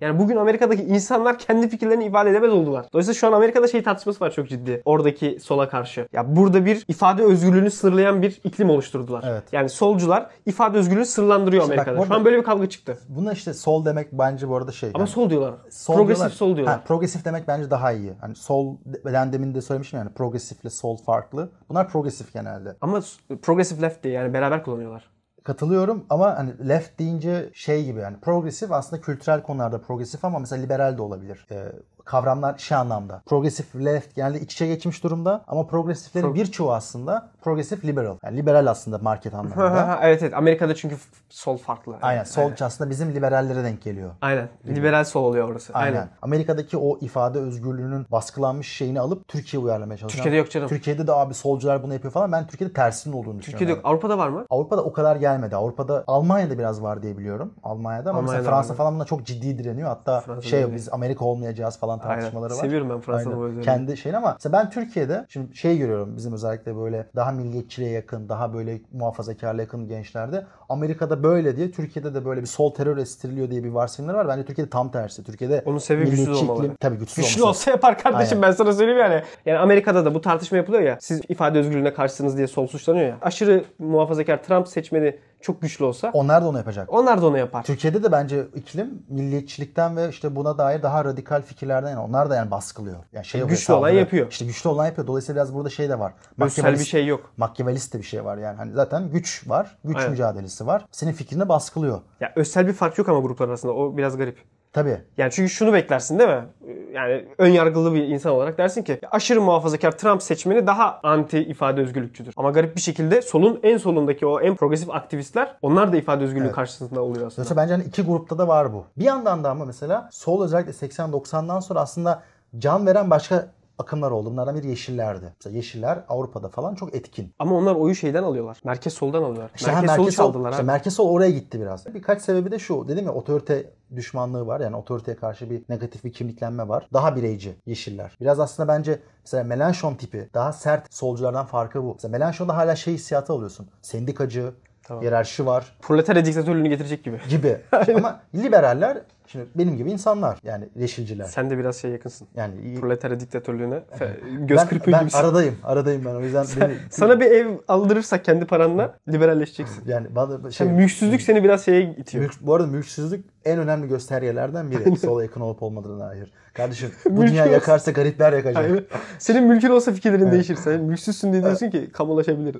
[0.00, 2.86] Yani bugün Amerika'daki insanlar kendi fikirlerini ifade edemez oldular.
[2.92, 4.82] Dolayısıyla şu an Amerika'da şey tartışması var çok ciddi.
[4.84, 6.08] Oradaki sola karşı.
[6.12, 9.24] Ya burada bir ifade özgürlüğünü sınırlayan bir iklim oluşturdular.
[9.28, 9.42] Evet.
[9.52, 12.04] Yani solcular ifade özgürlüğünü sınırlandırıyor İşte bak Amerika'da.
[12.04, 12.98] Şu burada- an böyle bir kavga çıktı.
[13.08, 14.90] Buna işte sol demek bence bu arada şey.
[14.94, 15.54] Ama yani sol diyorlar.
[15.70, 16.36] sol Progresif diyorlar.
[16.36, 16.78] sol diyorlar.
[16.78, 18.12] Ha, progresif demek bence daha iyi.
[18.20, 21.50] Hani sol ben demin de söylemiştim yani progresifle sol farklı.
[21.68, 22.76] Bunlar progresif genelde.
[22.80, 23.00] Ama
[23.42, 25.12] progressive left diye yani beraber kullanıyorlar.
[25.44, 30.62] Katılıyorum ama hani left deyince şey gibi yani progresif aslında kültürel konularda progresif ama mesela
[30.62, 31.46] liberal de olabilir.
[31.50, 31.72] Ee,
[32.04, 33.22] kavramlar şey anlamda.
[33.26, 38.16] Progresif left genelde iç içe geçmiş durumda ama progresiflerin Pro- birçoğu aslında progresif liberal.
[38.24, 39.98] Yani liberal aslında market anlamında.
[40.02, 40.96] evet evet Amerika'da çünkü
[41.28, 41.96] sol farklı.
[42.02, 44.10] Aynen Evet, sol aslında bizim liberallere denk geliyor.
[44.20, 44.48] Aynen.
[44.66, 45.72] Liberal sol oluyor orası.
[45.74, 45.96] Aynen.
[45.96, 46.08] Aynen.
[46.22, 50.24] Amerika'daki o ifade özgürlüğünün baskılanmış şeyini alıp Türkiye'ye uyarlamaya çalışıyor.
[50.24, 50.68] Türkiye'de yok canım.
[50.68, 52.32] Türkiye'de de abi solcular bunu yapıyor falan.
[52.32, 53.42] Ben Türkiye'de tersinin olduğunu düşünüyorum.
[53.58, 53.80] Türkiye'de yok.
[53.84, 54.46] Avrupa'da var mı?
[54.50, 55.56] Avrupa'da o kadar gelmedi.
[55.56, 57.54] Avrupa'da Almanya'da biraz var diye biliyorum.
[57.62, 58.76] Almanya'da ama Almanya'da mesela Fransa var.
[58.76, 59.88] falan buna çok ciddi direniyor.
[59.88, 62.58] Hatta Fransa'da şey biz Amerika olmayacağız falan tartışmaları var.
[62.58, 63.42] Seviyorum ben Fransa'nın Aynen.
[63.42, 63.64] o özelliğini.
[63.64, 68.28] Kendi şeyini ama mesela ben Türkiye'de şimdi şey görüyorum bizim özellikle böyle daha milliyetçiliğe yakın,
[68.28, 73.50] daha böyle muhafazakarlığa yakın gençlerde Amerika'da böyle diye Türkiye'de de böyle bir sol terör estiriliyor
[73.50, 74.28] diye bir varsayımlar var.
[74.28, 75.24] Bence Türkiye'de tam tersi.
[75.24, 76.66] Türkiye'de Onun sebebi güçsüz olmaları.
[76.66, 77.58] iklim- tabii güçsüz, Güçlü olması.
[77.60, 78.42] olsa yapar kardeşim Aynen.
[78.50, 79.22] ben sana söyleyeyim yani.
[79.46, 80.98] Yani Amerika'da da bu tartışma yapılıyor ya.
[81.00, 83.16] Siz ifade özgürlüğüne karşısınız diye sol suçlanıyor ya.
[83.22, 86.92] Aşırı muhafazakar Trump seçmeni çok güçlü olsa Onlar da onu yapacak.
[86.92, 87.62] onlar da onu yapar.
[87.62, 92.36] Türkiye'de de bence iklim milliyetçilikten ve işte buna dair daha radikal fikirlerden yani onlar da
[92.36, 92.96] yani baskılıyor.
[93.12, 94.30] Yani şey Güçlü olan saldırı- yapıyor.
[94.30, 95.06] İşte güçlü olan yapıyor.
[95.06, 96.12] Dolayısıyla biraz burada şey de var.
[96.40, 97.32] Özel bir şey yok.
[97.36, 98.56] Makyavelist de bir şey var yani.
[98.56, 99.78] Hani zaten güç var.
[99.84, 100.10] Güç Aynen.
[100.10, 100.86] mücadelesi var.
[100.90, 102.00] Senin fikrini baskılıyor.
[102.20, 103.72] Ya özel bir fark yok ama gruplar arasında.
[103.72, 104.38] O biraz garip.
[104.72, 105.00] Tabii.
[105.18, 106.44] Yani çünkü şunu beklersin değil mi?
[106.92, 111.80] Yani ön yargılı bir insan olarak dersin ki aşırı muhafazakar Trump seçmeni daha anti ifade
[111.80, 112.34] özgürlükçüdür.
[112.36, 116.44] Ama garip bir şekilde solun en solundaki o en progresif aktivistler onlar da ifade özgürlüğü
[116.44, 116.54] Evet.
[116.54, 117.36] karşısında oluyor aslında.
[117.36, 118.84] Dolayısıyla bence hani iki grupta da var bu.
[118.98, 122.22] Bir yandan da ama mesela sol özellikle 80-90'dan sonra aslında
[122.58, 123.46] can veren başka
[123.78, 124.30] akımlar oldu.
[124.30, 125.32] Bunlardan biri Yeşillerdi.
[125.38, 127.34] Mesela Yeşiller Avrupa'da falan çok etkin.
[127.38, 128.60] Ama onlar oyu şeyden alıyorlar.
[128.64, 129.50] Merkez soldan alıyorlar.
[129.54, 131.94] İşte merkez, solu merkez sol, çaldılar işte merkez sol oraya gitti biraz.
[131.94, 132.88] Birkaç sebebi de şu.
[132.88, 134.60] Dedim ya otorite düşmanlığı var.
[134.60, 136.88] Yani otoriteye karşı bir negatif bir kimliklenme var.
[136.92, 138.16] Daha bireyci yeşiller.
[138.20, 141.94] Biraz aslında bence mesela Melanchon tipi daha sert solculardan farkı bu.
[141.94, 143.68] Mesela Melanchon'da hala şey hissiyatı alıyorsun.
[143.82, 144.52] Sendikacı,
[145.00, 147.20] hiyerarşi var Proletarya diktatörlüğünü getirecek gibi.
[147.30, 147.60] gibi.
[147.96, 150.38] Ama liberaller şimdi benim gibi insanlar.
[150.44, 151.24] Yani yeşilciler.
[151.24, 152.28] Sen de biraz şey yakınsın.
[152.36, 155.18] Yani Proletarya diktatörlüğüne fe- göz ben, kırpıyor ben gibisin.
[155.18, 155.54] aradayım.
[155.64, 156.14] Aradayım ben.
[156.14, 159.82] O yüzden beni, Sana bir ev aldırırsak kendi paranla liberalleşeceksin.
[159.86, 162.24] yani bana şey, Sen mülksüzlük seni biraz şeye itiyor.
[162.24, 164.96] Mülk- bu arada mülksüzlük en önemli göstergelerden biri.
[164.96, 166.32] Sola yakın olup olmadığına dair.
[166.54, 168.56] Kardeşim bu dünya yakarsa garipler yakacak.
[168.64, 168.84] Aynen.
[169.18, 170.56] Senin mülkün olsa fikirlerin değişir.
[170.56, 172.56] Sen mülksüzsün diye diyorsun ki kamulaşabilir.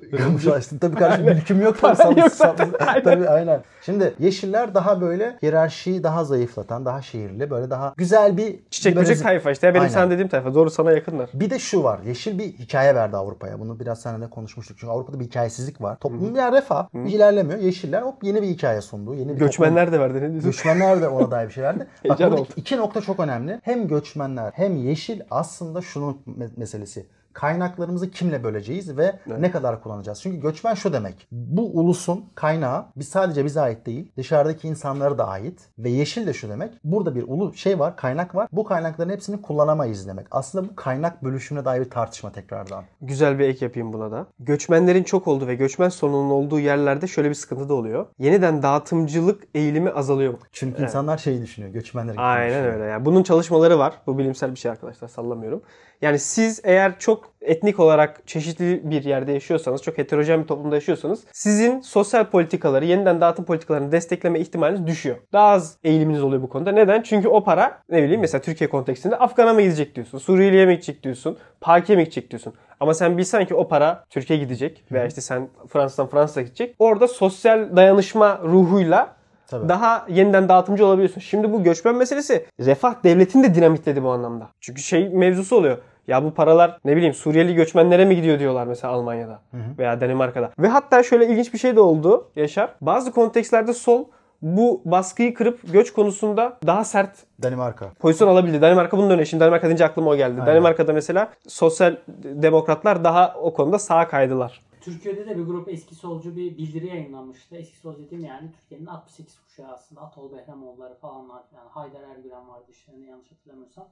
[0.59, 1.81] İşte tabii kardeşim mülküm yok.
[1.81, 2.69] Paran yok zaten.
[3.03, 3.61] Tabii aynen.
[3.81, 9.19] Şimdi yeşiller daha böyle hiyerarşiyi daha zayıflatan, daha şehirli, böyle daha güzel bir Çiçek böcek
[9.23, 9.67] tayfa işte.
[9.67, 9.93] Benim Aynen.
[9.93, 10.53] sana dediğim tayfa.
[10.53, 11.29] Doğru sana yakınlar.
[11.33, 11.99] Bir de şu var.
[12.05, 13.59] Yeşil bir hikaye verdi Avrupa'ya.
[13.59, 14.77] Bunu biraz seninle konuşmuştuk.
[14.79, 15.97] Çünkü Avrupa'da bir hikayesizlik var.
[15.99, 16.87] Toplum yani refah.
[17.07, 17.59] ilerlemiyor.
[17.59, 19.13] Yeşiller hop yeni bir hikaye sundu.
[19.13, 20.15] Yeni bir toplum- Göçmenler de verdi.
[20.21, 20.51] Ne diyorsun?
[20.51, 21.87] Göçmenler de ona dair bir şey verdi.
[22.09, 22.47] Bak burada oldu.
[22.55, 23.59] iki nokta çok önemli.
[23.63, 27.05] Hem göçmenler hem yeşil aslında şunun me- meselesi.
[27.33, 30.21] Kaynaklarımızı kimle böleceğiz ve ne kadar kullanacağız?
[30.21, 31.27] Çünkü göçmen şu demek.
[31.31, 36.33] Bu ulusun kaynağı biz sadece bize ait değil, dışarıdaki insanlara da ait ve yeşil de
[36.33, 36.73] şu demek.
[36.83, 38.47] Burada bir ulu şey var, kaynak var.
[38.51, 40.27] Bu kaynakların hepsini kullanamayız demek.
[40.31, 42.83] Aslında bu kaynak bölüşümüne dair bir tartışma tekrardan.
[43.01, 44.25] Güzel bir ek yapayım buna da.
[44.39, 48.05] Göçmenlerin çok olduğu ve göçmen sorununun olduğu yerlerde şöyle bir sıkıntı da oluyor.
[48.19, 50.33] Yeniden dağıtımcılık eğilimi azalıyor.
[50.51, 52.73] Çünkü insanlar şeyi düşünüyor, göçmenler gibi Aynen düşünüyor.
[52.73, 52.83] öyle.
[52.85, 53.93] Yani bunun çalışmaları var.
[54.07, 55.61] Bu bilimsel bir şey arkadaşlar sallamıyorum.
[56.03, 61.23] Yani siz eğer çok etnik olarak çeşitli bir yerde yaşıyorsanız, çok heterojen bir toplumda yaşıyorsanız
[61.31, 65.15] sizin sosyal politikaları, yeniden dağıtım politikalarını destekleme ihtimaliniz düşüyor.
[65.33, 66.71] Daha az eğiliminiz oluyor bu konuda.
[66.71, 67.01] Neden?
[67.01, 71.03] Çünkü o para ne bileyim mesela Türkiye kontekstinde Afgan'a mı gidecek diyorsun, Suriyeli'ye mi gidecek
[71.03, 72.53] diyorsun, Paki'ye mi gidecek diyorsun.
[72.79, 76.75] Ama sen bilsen ki o para Türkiye'ye gidecek veya işte sen Fransa'dan Fransa'ya gidecek.
[76.79, 79.15] Orada sosyal dayanışma ruhuyla
[79.47, 79.69] Tabii.
[79.69, 81.21] daha yeniden dağıtımcı olabiliyorsun.
[81.21, 84.47] Şimdi bu göçmen meselesi refah devletini de dinamitledi bu anlamda.
[84.61, 85.77] Çünkü şey mevzusu oluyor.
[86.07, 90.51] Ya bu paralar ne bileyim Suriyeli göçmenlere mi gidiyor diyorlar mesela Almanya'da veya Danimarka'da.
[90.59, 92.75] Ve hatta şöyle ilginç bir şey de oldu Yaşar.
[92.81, 94.05] Bazı kontekstlerde sol
[94.41, 97.89] bu baskıyı kırıp göç konusunda daha sert Danimarka.
[97.99, 98.61] pozisyon alabildi.
[98.61, 99.23] Danimarka bunun.
[99.23, 100.41] Şimdi Danimarka deyince aklıma o geldi.
[100.45, 104.61] Danimarka'da mesela sosyal demokratlar daha o konuda sağa kaydılar.
[104.81, 107.55] Türkiye'de de bir grup eski solcu bir bildiri yayınlamıştı.
[107.55, 110.01] Eski solcu dediğim yani Türkiye'nin 68 kuşağı aslında.
[110.01, 113.85] Atol Behramoğulları falanlar yani Haydar Ergülen vardı işte yanlış hatırlamıyorsam.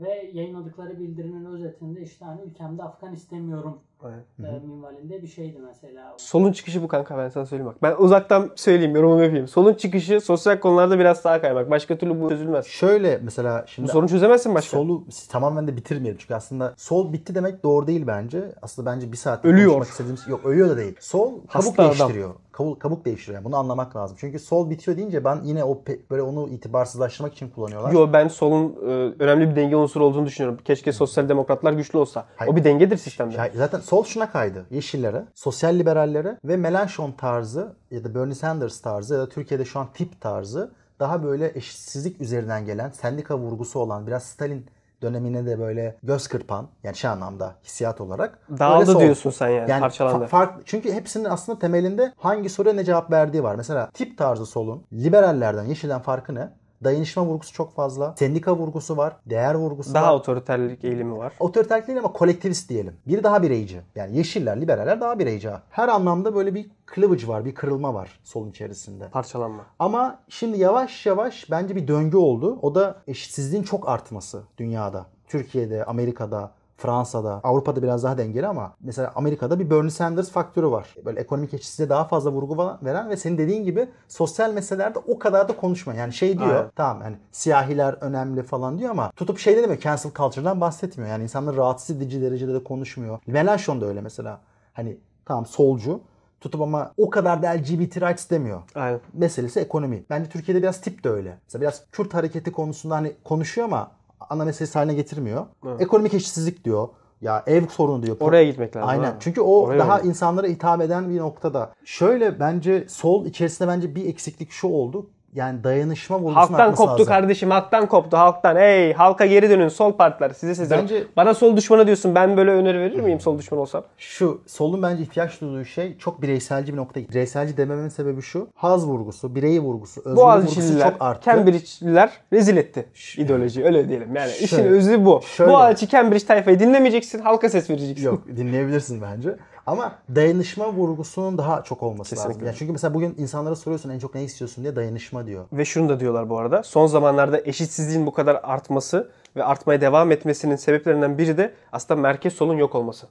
[0.00, 6.14] Ve yayınladıkları bildirinin özetinde işte hani ülkemde Afgan istemiyorum e, minvalinde bir şeydi mesela.
[6.18, 7.82] Solun çıkışı bu kanka ben sana söyleyeyim bak.
[7.82, 9.48] Ben uzaktan söyleyeyim yorumumu yapayım.
[9.48, 11.70] Solun çıkışı sosyal konularda biraz sağa kaymak.
[11.70, 12.66] Başka türlü bu çözülmez.
[12.66, 14.76] Şöyle mesela Bu şimdi sorunu çözemezsin başka.
[14.76, 18.52] Solu tamamen de bitirmeyelim çünkü aslında sol bitti demek doğru değil bence.
[18.62, 19.82] Aslında bence bir saat Ölüyor.
[19.82, 20.96] istediğimiz yok ölüyor da değil.
[21.00, 21.90] Sol kabuk Hasta adam.
[21.98, 22.34] değiştiriyor.
[22.52, 23.34] Kabuk, kabuk değiştiriyor.
[23.38, 24.16] Yani bunu anlamak lazım.
[24.20, 27.92] Çünkü sol bitiyor deyince ben yine o pe- böyle onu itibarsızlaştırmak için kullanıyorlar.
[27.92, 28.86] Yo ben solun e,
[29.24, 30.60] önemli bir denge unsuru olduğunu düşünüyorum.
[30.64, 32.26] Keşke sosyal demokratlar güçlü olsa.
[32.36, 32.52] Hayır.
[32.52, 33.36] O bir dengedir sistemde.
[33.36, 34.66] Ya zaten sol şuna kaydı.
[34.70, 39.80] Yeşillere, sosyal liberallere ve Melanchon tarzı ya da Bernie Sanders tarzı ya da Türkiye'de şu
[39.80, 40.70] an tip tarzı
[41.00, 44.66] daha böyle eşitsizlik üzerinden gelen, sendika vurgusu olan, biraz Stalin
[45.02, 49.80] dönemine de böyle göz kırpan yani şey anlamda hissiyat olarak Dağıldı diyorsun sen yani, Yani
[49.80, 50.24] parçalandı.
[50.24, 53.54] fa- fark, çünkü hepsinin aslında temelinde hangi soruya ne cevap verdiği var.
[53.54, 56.48] Mesela tip tarzı solun liberallerden, yeşilden farkı ne?
[56.84, 58.14] Dayanışma vurgusu çok fazla.
[58.18, 59.16] Sendika vurgusu var.
[59.26, 60.18] Değer vurgusu Daha var.
[60.20, 61.32] otoriterlik eğilimi var.
[61.40, 62.96] Otoriterlik değil ama kolektivist diyelim.
[63.06, 63.80] Biri daha bireyci.
[63.94, 65.50] Yani yeşiller, liberaller daha bireyci.
[65.70, 69.08] Her anlamda böyle bir cleavage var, bir kırılma var solun içerisinde.
[69.08, 69.62] Parçalanma.
[69.78, 72.58] Ama şimdi yavaş yavaş bence bir döngü oldu.
[72.62, 75.06] O da eşitsizliğin çok artması dünyada.
[75.28, 80.94] Türkiye'de, Amerika'da, Fransa'da, Avrupa'da biraz daha dengeli ama mesela Amerika'da bir Bernie Sanders faktörü var.
[81.04, 85.48] Böyle ekonomik eşitsizliğe daha fazla vurgu veren ve senin dediğin gibi sosyal meselelerde o kadar
[85.48, 86.00] da konuşmuyor.
[86.00, 86.70] Yani şey diyor, Aynen.
[86.76, 91.10] tamam hani siyahiler önemli falan diyor ama tutup şey de demiyor, cancel culture'dan bahsetmiyor.
[91.10, 93.18] Yani insanları rahatsız edici derecede de konuşmuyor.
[93.26, 94.40] Melanchon da öyle mesela.
[94.72, 96.00] Hani tamam solcu
[96.40, 99.00] tutup ama o kadar da LGBT rights demiyor Aynen.
[99.12, 100.04] meselesi ekonomi.
[100.10, 101.38] Bence Türkiye'de biraz tip de öyle.
[101.44, 103.90] Mesela biraz Kürt hareketi konusunda hani konuşuyor ama
[104.30, 105.46] ana meselesi haline getirmiyor.
[105.78, 106.88] Ekonomik eşitsizlik diyor.
[107.20, 108.16] Ya ev sorunu diyor.
[108.20, 108.88] Oraya gitmek lazım.
[108.88, 109.04] Aynen.
[109.04, 109.16] ha.
[109.20, 110.04] Çünkü o Oraya daha oynamak.
[110.06, 111.72] insanlara hitap eden bir noktada.
[111.84, 115.10] Şöyle bence sol içerisinde bence bir eksiklik şu oldu.
[115.36, 117.06] Yani dayanışma vurgusunun Halktan koptu lazım.
[117.06, 117.50] kardeşim.
[117.50, 118.16] Halktan koptu.
[118.16, 118.56] Halktan.
[118.56, 119.68] Hey halka geri dönün.
[119.68, 120.30] Sol partiler.
[120.30, 120.90] Size sesleniyorum.
[120.94, 122.14] Bence- Bana sol düşmanı diyorsun.
[122.14, 123.84] Ben böyle öneri verir miyim sol düşman olsam?
[123.98, 127.00] Şu solun bence ihtiyaç duyduğu şey çok bireyselci bir nokta.
[127.00, 128.48] Bireyselci dememin sebebi şu.
[128.54, 131.30] Haz vurgusu, birey vurgusu, özgürlük vurgusu çok arttı.
[131.30, 133.66] Cambridge'liler rezil etti ideolojiyi.
[133.66, 134.16] Öyle diyelim.
[134.16, 134.68] Yani işin Şöyle.
[134.68, 135.20] özü bu.
[135.36, 135.52] Şöyle.
[135.52, 137.18] Boğaziçi, Cambridge tayfayı dinlemeyeceksin.
[137.18, 138.04] Halka ses vereceksin.
[138.04, 139.36] Yok dinleyebilirsin bence.
[139.66, 142.28] Ama dayanışma vurgusunun daha çok olması lazım.
[142.28, 142.46] Kesinlikle.
[142.46, 145.44] Yani çünkü mesela bugün insanlara soruyorsun en çok ne istiyorsun diye dayanışma diyor.
[145.52, 146.62] Ve şunu da diyorlar bu arada.
[146.62, 152.32] Son zamanlarda eşitsizliğin bu kadar artması ve artmaya devam etmesinin sebeplerinden biri de aslında merkez
[152.32, 153.06] solun yok olması.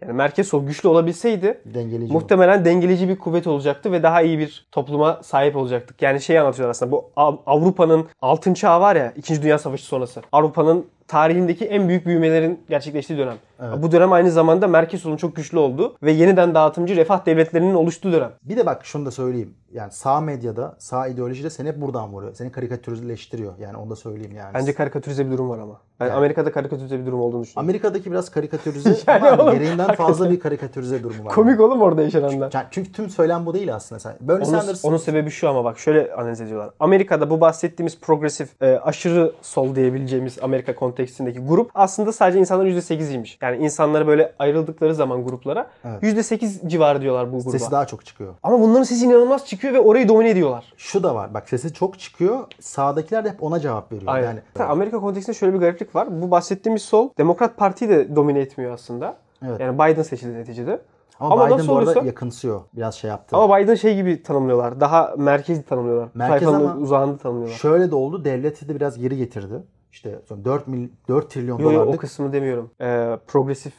[0.00, 4.66] Yani merkez sol güçlü olabilseydi Dengeleyici muhtemelen dengeleyici bir kuvvet olacaktı ve daha iyi bir
[4.72, 6.02] topluma sahip olacaktık.
[6.02, 9.42] Yani şey anlatıyorlar aslında bu Av- Avrupa'nın altın çağı var ya 2.
[9.42, 10.22] Dünya Savaşı sonrası.
[10.32, 13.36] Avrupa'nın tarihindeki en büyük büyümelerin gerçekleştiği dönem.
[13.82, 18.12] Bu dönem aynı zamanda merkez solun çok güçlü olduğu ve yeniden dağıtımcı refah devletlerinin oluştuğu
[18.12, 18.32] dönem.
[18.42, 19.54] Bir de bak şunu da söyleyeyim.
[19.72, 22.34] Yani sağ medyada, sağ ideolojide seni hep buradan vuruyor.
[22.34, 23.52] Seni karikatürleştiriyor.
[23.58, 24.54] Yani onu da söyleyeyim yani.
[24.54, 25.80] Bence karikatürize bir durum var ama.
[26.00, 27.68] Ben Yani- Amerika'da karikatürize bir durum olduğunu düşünüyorum.
[27.68, 31.34] Amerika'daki biraz karikatürize Yani ama oğlum, gereğinden fazla bir karikatürize durumu var.
[31.34, 32.50] Komik oğlum orada yaşananlar.
[32.54, 33.98] Yani çünkü tüm söylem bu değil aslında.
[33.98, 36.70] Sen Bernie Onun, Sanders onun sebebi şu ama bak şöyle analiz ediyorlar.
[36.80, 42.68] Amerika'da bu bahsettiğimiz progresif, e, aşırı sol diyebileceğimiz Amerika kontekstinde kontekstindeki grup aslında sadece insanların
[42.70, 43.38] %8'iymiş.
[43.42, 46.02] Yani insanları böyle ayrıldıkları zaman gruplara Evet.
[46.02, 47.50] %8 civarı diyorlar bu gruba.
[47.50, 48.34] Sesi daha çok çıkıyor.
[48.42, 50.72] Ama bunların sesi inanılmaz çıkıyor ve orayı domine ediyorlar.
[50.76, 51.34] Şu da var.
[51.34, 52.38] Bak sesi çok çıkıyor.
[52.60, 54.12] Sağdakiler de hep ona cevap veriyor.
[54.14, 54.42] Aynen.
[54.58, 56.22] Yani Amerika kontekstinde şöyle bir gariplik var.
[56.22, 59.16] Bu bahsettiğimiz sol Demokrat Parti'yi de domine etmiyor aslında.
[59.48, 59.60] Evet.
[59.60, 60.80] Yani Biden seçildi neticede.
[61.20, 62.60] ama, Ama Biden bu arada oluyorsa- yakınsıyor.
[62.76, 63.36] Biraz şey yaptı.
[63.36, 64.80] Ama Biden şey gibi tanımlıyorlar.
[64.80, 66.08] Daha merkezi tanımlıyorlar.
[66.14, 67.56] Merkez Sayfanın ama- uzağında tanımlıyorlar.
[67.56, 68.24] Şöyle de oldu.
[68.24, 69.54] Devleti de biraz geri getirdi.
[69.92, 72.70] İşte son 4, mil, 4 trilyon Yok yok o kısmı demiyorum.
[72.80, 73.72] Ee, progresif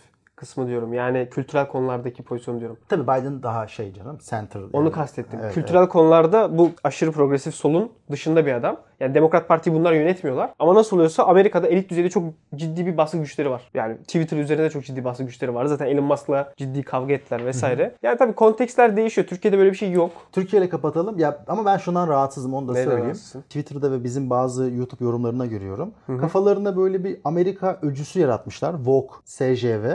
[0.44, 0.94] kısmı diyorum.
[0.94, 2.78] Yani kültürel konulardaki pozisyon diyorum.
[2.90, 4.18] Tabii Biden daha şey canım.
[4.30, 4.62] Center.
[4.74, 4.92] Onu yani.
[4.92, 5.40] kastettim.
[5.44, 8.78] Evet, kültürel konularda bu aşırı progresif solun dışında bir adam.
[9.00, 10.50] Yani Demokrat Parti bunlar yönetmiyorlar.
[10.60, 12.24] Ama nasıl oluyorsa Amerika'da elit düzeyde çok
[12.56, 13.62] ciddi bir baskı güçleri var.
[13.74, 15.66] Yani Twitter üzerinde çok ciddi baskı güçleri var.
[15.66, 17.96] Zaten Elon Musk'la ciddi kavga ettiler vesaire.
[18.04, 19.28] Yani tabii kontekstler değişiyor.
[19.28, 20.12] Türkiye'de böyle bir şey yok.
[20.32, 21.20] Türkiye ile kapatalım.
[21.20, 23.06] Ya ama ben şundan rahatsızım onu da Neyden söyleyeyim.
[23.06, 23.42] rahatsızsın?
[23.42, 25.92] Twitter'da ve bizim bazı YouTube yorumlarına görüyorum.
[26.22, 28.76] Kafalarında böyle bir Amerika öcüsü yaratmışlar.
[28.86, 29.86] Vogue, SJV.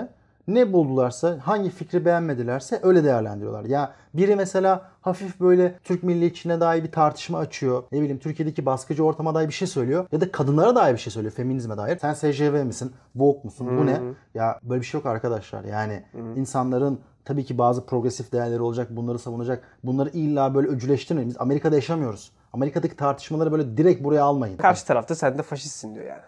[0.48, 3.64] Ne buldularsa, hangi fikri beğenmedilerse öyle değerlendiriyorlar.
[3.64, 7.82] Ya biri mesela hafif böyle Türk milliyetçiliğine dair bir tartışma açıyor.
[7.92, 10.06] Ne bileyim Türkiye'deki baskıcı ortama dair bir şey söylüyor.
[10.12, 11.34] Ya da kadınlara dair bir şey söylüyor.
[11.34, 11.98] Feminizme dair.
[11.98, 12.92] Sen SJV misin?
[13.16, 13.78] Vogue musun?
[13.78, 14.00] Bu ne?
[14.34, 15.64] Ya böyle bir şey yok arkadaşlar.
[15.64, 16.02] Yani
[16.36, 18.88] insanların tabii ki bazı progresif değerleri olacak.
[18.90, 19.64] Bunları savunacak.
[19.84, 21.30] Bunları illa böyle öcüleştirmeyin.
[21.30, 22.32] Biz Amerika'da yaşamıyoruz.
[22.52, 24.56] Amerika'daki tartışmaları böyle direkt buraya almayın.
[24.56, 26.22] Karşı tarafta sen de faşistsin diyor yani.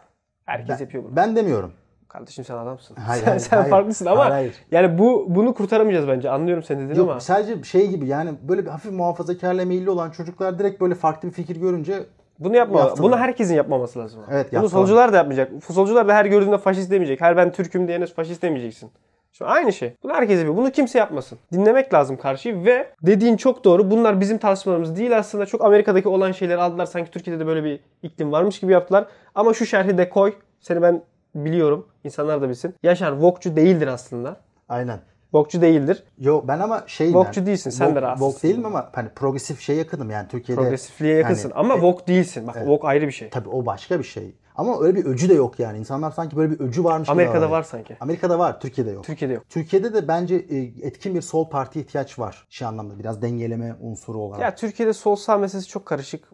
[0.44, 1.16] Herkes yapıyor bunu.
[1.16, 1.72] Ben demiyorum.
[2.12, 2.96] Kardeşim sen adamsın.
[2.96, 3.70] Hayır, sen hayır, sen hayır.
[3.70, 4.54] farklısın ama Hayır, hayır.
[4.70, 6.30] yani bu bunu kurtaramayacağız bence.
[6.30, 7.20] Anlıyorum sen dediğini ama.
[7.20, 11.34] sadece şey gibi yani böyle bir hafif muhafazakarlığa meyilli olan çocuklar direkt böyle farklı bir
[11.34, 12.02] fikir görünce
[12.38, 12.94] Bunu yapma.
[12.98, 14.20] Bunu herkesin yapmaması lazım.
[14.30, 15.50] Evet, Bunu solcular da yapmayacak.
[15.64, 17.20] Solcular da her gördüğünde faşist demeyecek.
[17.20, 18.90] Her ben Türk'üm diyene faşist demeyeceksin.
[19.32, 19.94] Şimdi aynı şey.
[20.02, 20.56] Bunu herkes yapıyor.
[20.56, 21.38] Bunu kimse yapmasın.
[21.52, 23.90] Dinlemek lazım karşıyı ve dediğin çok doğru.
[23.90, 25.46] Bunlar bizim tartışmalarımız değil aslında.
[25.46, 26.86] Çok Amerika'daki olan şeyleri aldılar.
[26.86, 29.06] Sanki Türkiye'de de böyle bir iklim varmış gibi yaptılar.
[29.34, 30.32] Ama şu şerhi de koy.
[30.60, 31.02] Seni ben
[31.34, 31.86] biliyorum.
[32.04, 32.74] İnsanlar da bilsin.
[32.82, 34.36] Yaşar Vokçu değildir aslında.
[34.68, 35.00] aynen.
[35.32, 36.04] Vokçu değildir.
[36.18, 37.46] Yo ben ama şeyim Woke'cu yani.
[37.46, 38.30] değilsin, sen de Woke- rahatsızsın.
[38.32, 40.62] woke değilim ama hani progresif şey yakınım yani Türkiye'de.
[40.62, 41.50] Progresifliğe yakınsın.
[41.50, 42.46] hani- Ama Vok değilsin.
[42.46, 43.30] Bak Vok ayrı bir şey.
[43.30, 44.34] Tabii o başka bir şey.
[44.56, 45.78] Ama öyle bir öcü de yok yani.
[45.78, 47.58] İnsanlar sanki böyle bir öcü varmış gibi Amerika'da davranıyor.
[47.58, 47.96] var sanki.
[48.00, 49.04] Amerika'da var, Türkiye'de yok.
[49.04, 49.42] Türkiye'de yok.
[49.48, 52.46] Türkiye'de de bence e, etkin bir sol partiye ihtiyaç var.
[52.50, 54.42] Şey anlamda biraz dengeleme unsuru olarak.
[54.42, 56.28] Ya Türkiye'de sol sağ meselesi çok karışık.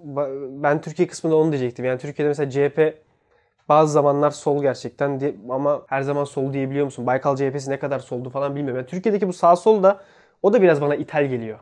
[0.62, 1.84] Ben Türkiye kısmında onu diyecektim.
[1.84, 2.94] Yani Türkiye'de mesela CHP
[3.68, 7.06] bazı zamanlar sol gerçekten diye, ama her zaman sol diyebiliyor musun?
[7.06, 8.76] Baykal CHP'si ne kadar soldu falan bilmiyorum.
[8.76, 10.00] Yani Türkiye'deki bu sağ sol da
[10.42, 11.58] o da biraz bana ithal geliyor.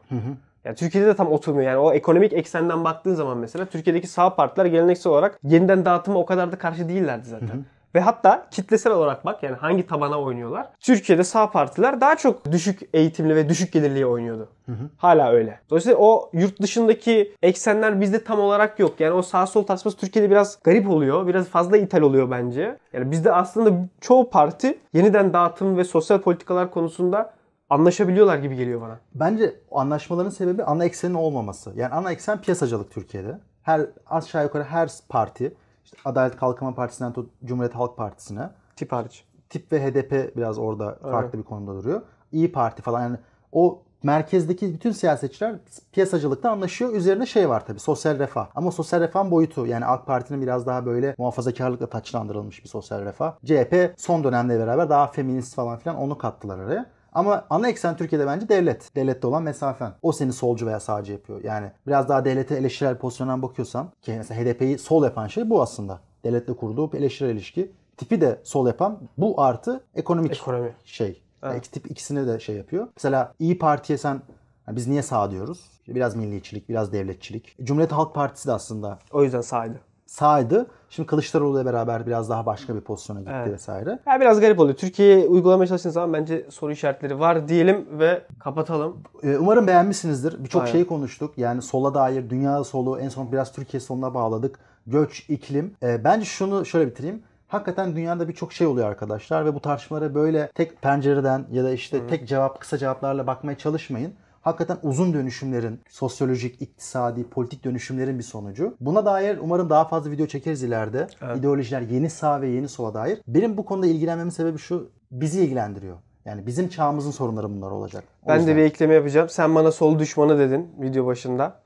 [0.64, 1.66] Yani Türkiye'de de tam oturmuyor.
[1.68, 6.26] Yani o ekonomik eksenden baktığın zaman mesela Türkiye'deki sağ partiler geleneksel olarak yeniden dağıtıma o
[6.26, 7.64] kadar da karşı değillerdi zaten.
[7.94, 10.66] Ve hatta kitlesel olarak bak yani hangi tabana oynuyorlar.
[10.80, 14.48] Türkiye'de sağ partiler daha çok düşük eğitimli ve düşük gelirliye oynuyordu.
[14.96, 15.60] Hala öyle.
[15.70, 19.00] Dolayısıyla o yurt dışındaki eksenler bizde tam olarak yok.
[19.00, 21.26] Yani o sağ sol tartışması Türkiye'de biraz garip oluyor.
[21.26, 22.78] Biraz fazla ithal oluyor bence.
[22.92, 27.34] Yani bizde aslında çoğu parti yeniden dağıtım ve sosyal politikalar konusunda
[27.70, 28.98] anlaşabiliyorlar gibi geliyor bana.
[29.14, 31.72] Bence anlaşmaların sebebi ana eksenin olmaması.
[31.76, 33.38] Yani ana eksen piyasacılık Türkiye'de.
[33.62, 39.24] Her aşağı yukarı her parti işte Adalet Kalkınma Partisi'nden tut Cumhuriyet Halk Partisi'ne Tip hariç.
[39.50, 42.02] tip ve HDP biraz orada farklı bir konumda duruyor.
[42.32, 43.16] İyi Parti falan yani
[43.52, 45.54] o merkezdeki bütün siyasetçiler
[45.92, 46.92] piyasacılıkta anlaşıyor.
[46.92, 48.46] Üzerine şey var tabii sosyal refah.
[48.54, 53.34] Ama sosyal refah boyutu yani AK Parti'nin biraz daha böyle muhafazakarlıkla taçlandırılmış bir sosyal refah.
[53.44, 56.86] CHP son dönemde beraber daha feminist falan filan onu kattılar araya.
[57.14, 58.96] Ama ana eksen Türkiye'de bence devlet.
[58.96, 59.92] Devlette olan mesafen.
[60.02, 61.44] O seni solcu veya sağcı yapıyor.
[61.44, 66.00] Yani biraz daha devlete eleştirel pozisyondan bakıyorsan ki mesela HDP'yi sol yapan şey bu aslında.
[66.24, 67.72] Devletle kurduğu eleştirel ilişki.
[67.96, 70.74] Tipi de sol yapan bu artı ekonomik Ekonomi.
[70.84, 71.22] şey.
[71.42, 71.72] Evet.
[71.72, 72.88] Tip ikisini de şey yapıyor.
[72.96, 74.22] Mesela İyi Parti'ye sen
[74.68, 75.70] yani biz niye sağ diyoruz?
[75.88, 77.56] Biraz milliyetçilik, biraz devletçilik.
[77.62, 79.80] Cumhuriyet Halk Partisi de aslında O yüzden sağydı.
[80.14, 80.66] Sağydı.
[80.90, 83.52] Şimdi Kılıçdaroğlu ile beraber biraz daha başka bir pozisyona gitti Evet.
[83.52, 83.98] vesaire.
[84.06, 84.76] Ya biraz garip oluyor.
[84.76, 88.96] Türkiye'ye uygulamaya çalıştığınız zaman bence soru işaretleri var diyelim ve kapatalım.
[89.22, 90.44] Ee, Umarım beğenmişsinizdir.
[90.44, 91.38] Birçok şeyi konuştuk.
[91.38, 94.58] Yani sola dair, dünya solu, en son biraz Türkiye soluna bağladık.
[94.86, 95.74] Göç, iklim.
[95.82, 97.22] Ee, bence şunu şöyle bitireyim.
[97.48, 102.06] Hakikaten dünyada birçok şey oluyor arkadaşlar ve bu tartışmalara böyle tek pencereden ya da işte
[102.06, 104.12] tek cevap, kısa cevaplarla bakmaya çalışmayın.
[104.44, 108.76] Hakikaten uzun dönüşümlerin, sosyolojik, iktisadi, politik dönüşümlerin bir sonucu.
[108.80, 111.06] Buna dair umarım daha fazla video çekeriz ileride.
[111.38, 113.20] İdeolojiler yeni sağ ve yeni sola dair.
[113.28, 115.96] Benim bu konuda ilgilenmemin sebebi şu, bizi ilgilendiriyor.
[116.24, 118.04] Yani bizim çağımızın sorunları bunlar olacak.
[118.24, 118.54] O Ben yüzden.
[118.54, 119.28] de bir ekleme yapacağım.
[119.28, 121.60] Sen bana sol düşmanı dedin video başında.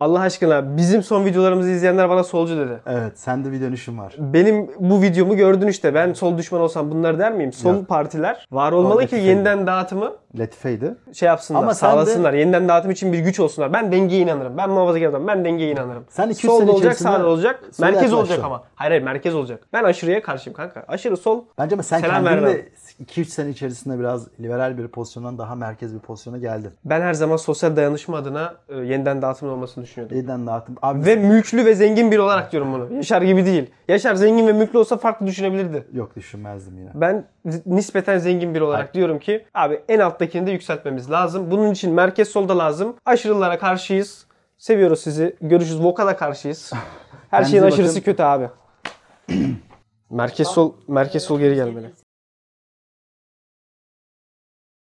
[0.00, 2.80] Allah aşkına bizim son videolarımızı izleyenler bana solcu dedi.
[2.86, 4.14] Evet sende bir dönüşüm var.
[4.18, 5.94] Benim bu videomu gördün işte.
[5.94, 7.52] Ben sol düşman olsam bunlar der miyim?
[7.52, 7.88] Sol Yok.
[7.88, 10.94] partiler var olmalı ki yeniden dağıtımı Latifeydi.
[11.12, 12.32] şey yapsınlar, Ama sen de- sağlasınlar.
[12.32, 13.72] Yeniden dağıtım için bir güç olsunlar.
[13.72, 14.56] Ben dengeye inanırım.
[14.58, 15.26] Ben muhafazakar adamım.
[15.28, 16.04] Ben dengeye inanırım.
[16.08, 17.60] Sen 200 Solda sene olacak, içerisinde sağda olacak.
[17.72, 18.44] sola Merkez olacak yaklaştın.
[18.44, 18.62] ama.
[18.74, 19.60] Hayır hayır merkez olacak.
[19.72, 20.84] Ben aşırıya karşıyım kanka.
[20.88, 22.50] Aşırı sol Bence ama sen Selam kendin vermem.
[22.50, 22.68] de
[23.04, 26.70] 2-3 sene içerisinde biraz liberal bir pozisyondan daha merkez bir pozisyona geldin.
[26.84, 30.16] ben her zaman sosyal dayanışma adına e, yeniden dağıtımın olmasını düşünüyordum.
[30.16, 30.76] Yeniden dağıtım.
[30.82, 32.94] Abi Ve mülklü ve zengin biri olarak diyorum bunu.
[32.94, 33.70] Yaşar gibi değil.
[33.88, 35.86] Yaşar zengin ve mülklü olsa farklı düşünebilirdi.
[35.92, 36.90] yok düşünmezdim yine.
[36.94, 37.24] Ben
[37.66, 41.50] nispeten zengin biri olarak diyorum ki abi en alttakini de yükseltmemiz lazım.
[41.50, 42.94] Bunun için merkez solda lazım.
[43.04, 44.26] Aşırılara karşıyız.
[44.58, 45.36] Seviyoruz sizi.
[45.40, 45.84] Görüşürüz.
[45.84, 46.72] Voka da karşıyız.
[47.30, 48.04] Her şeyin aşırısı bakın.
[48.04, 48.48] kötü abi.
[50.10, 51.90] merkez sol merkez sol geri gelmeli.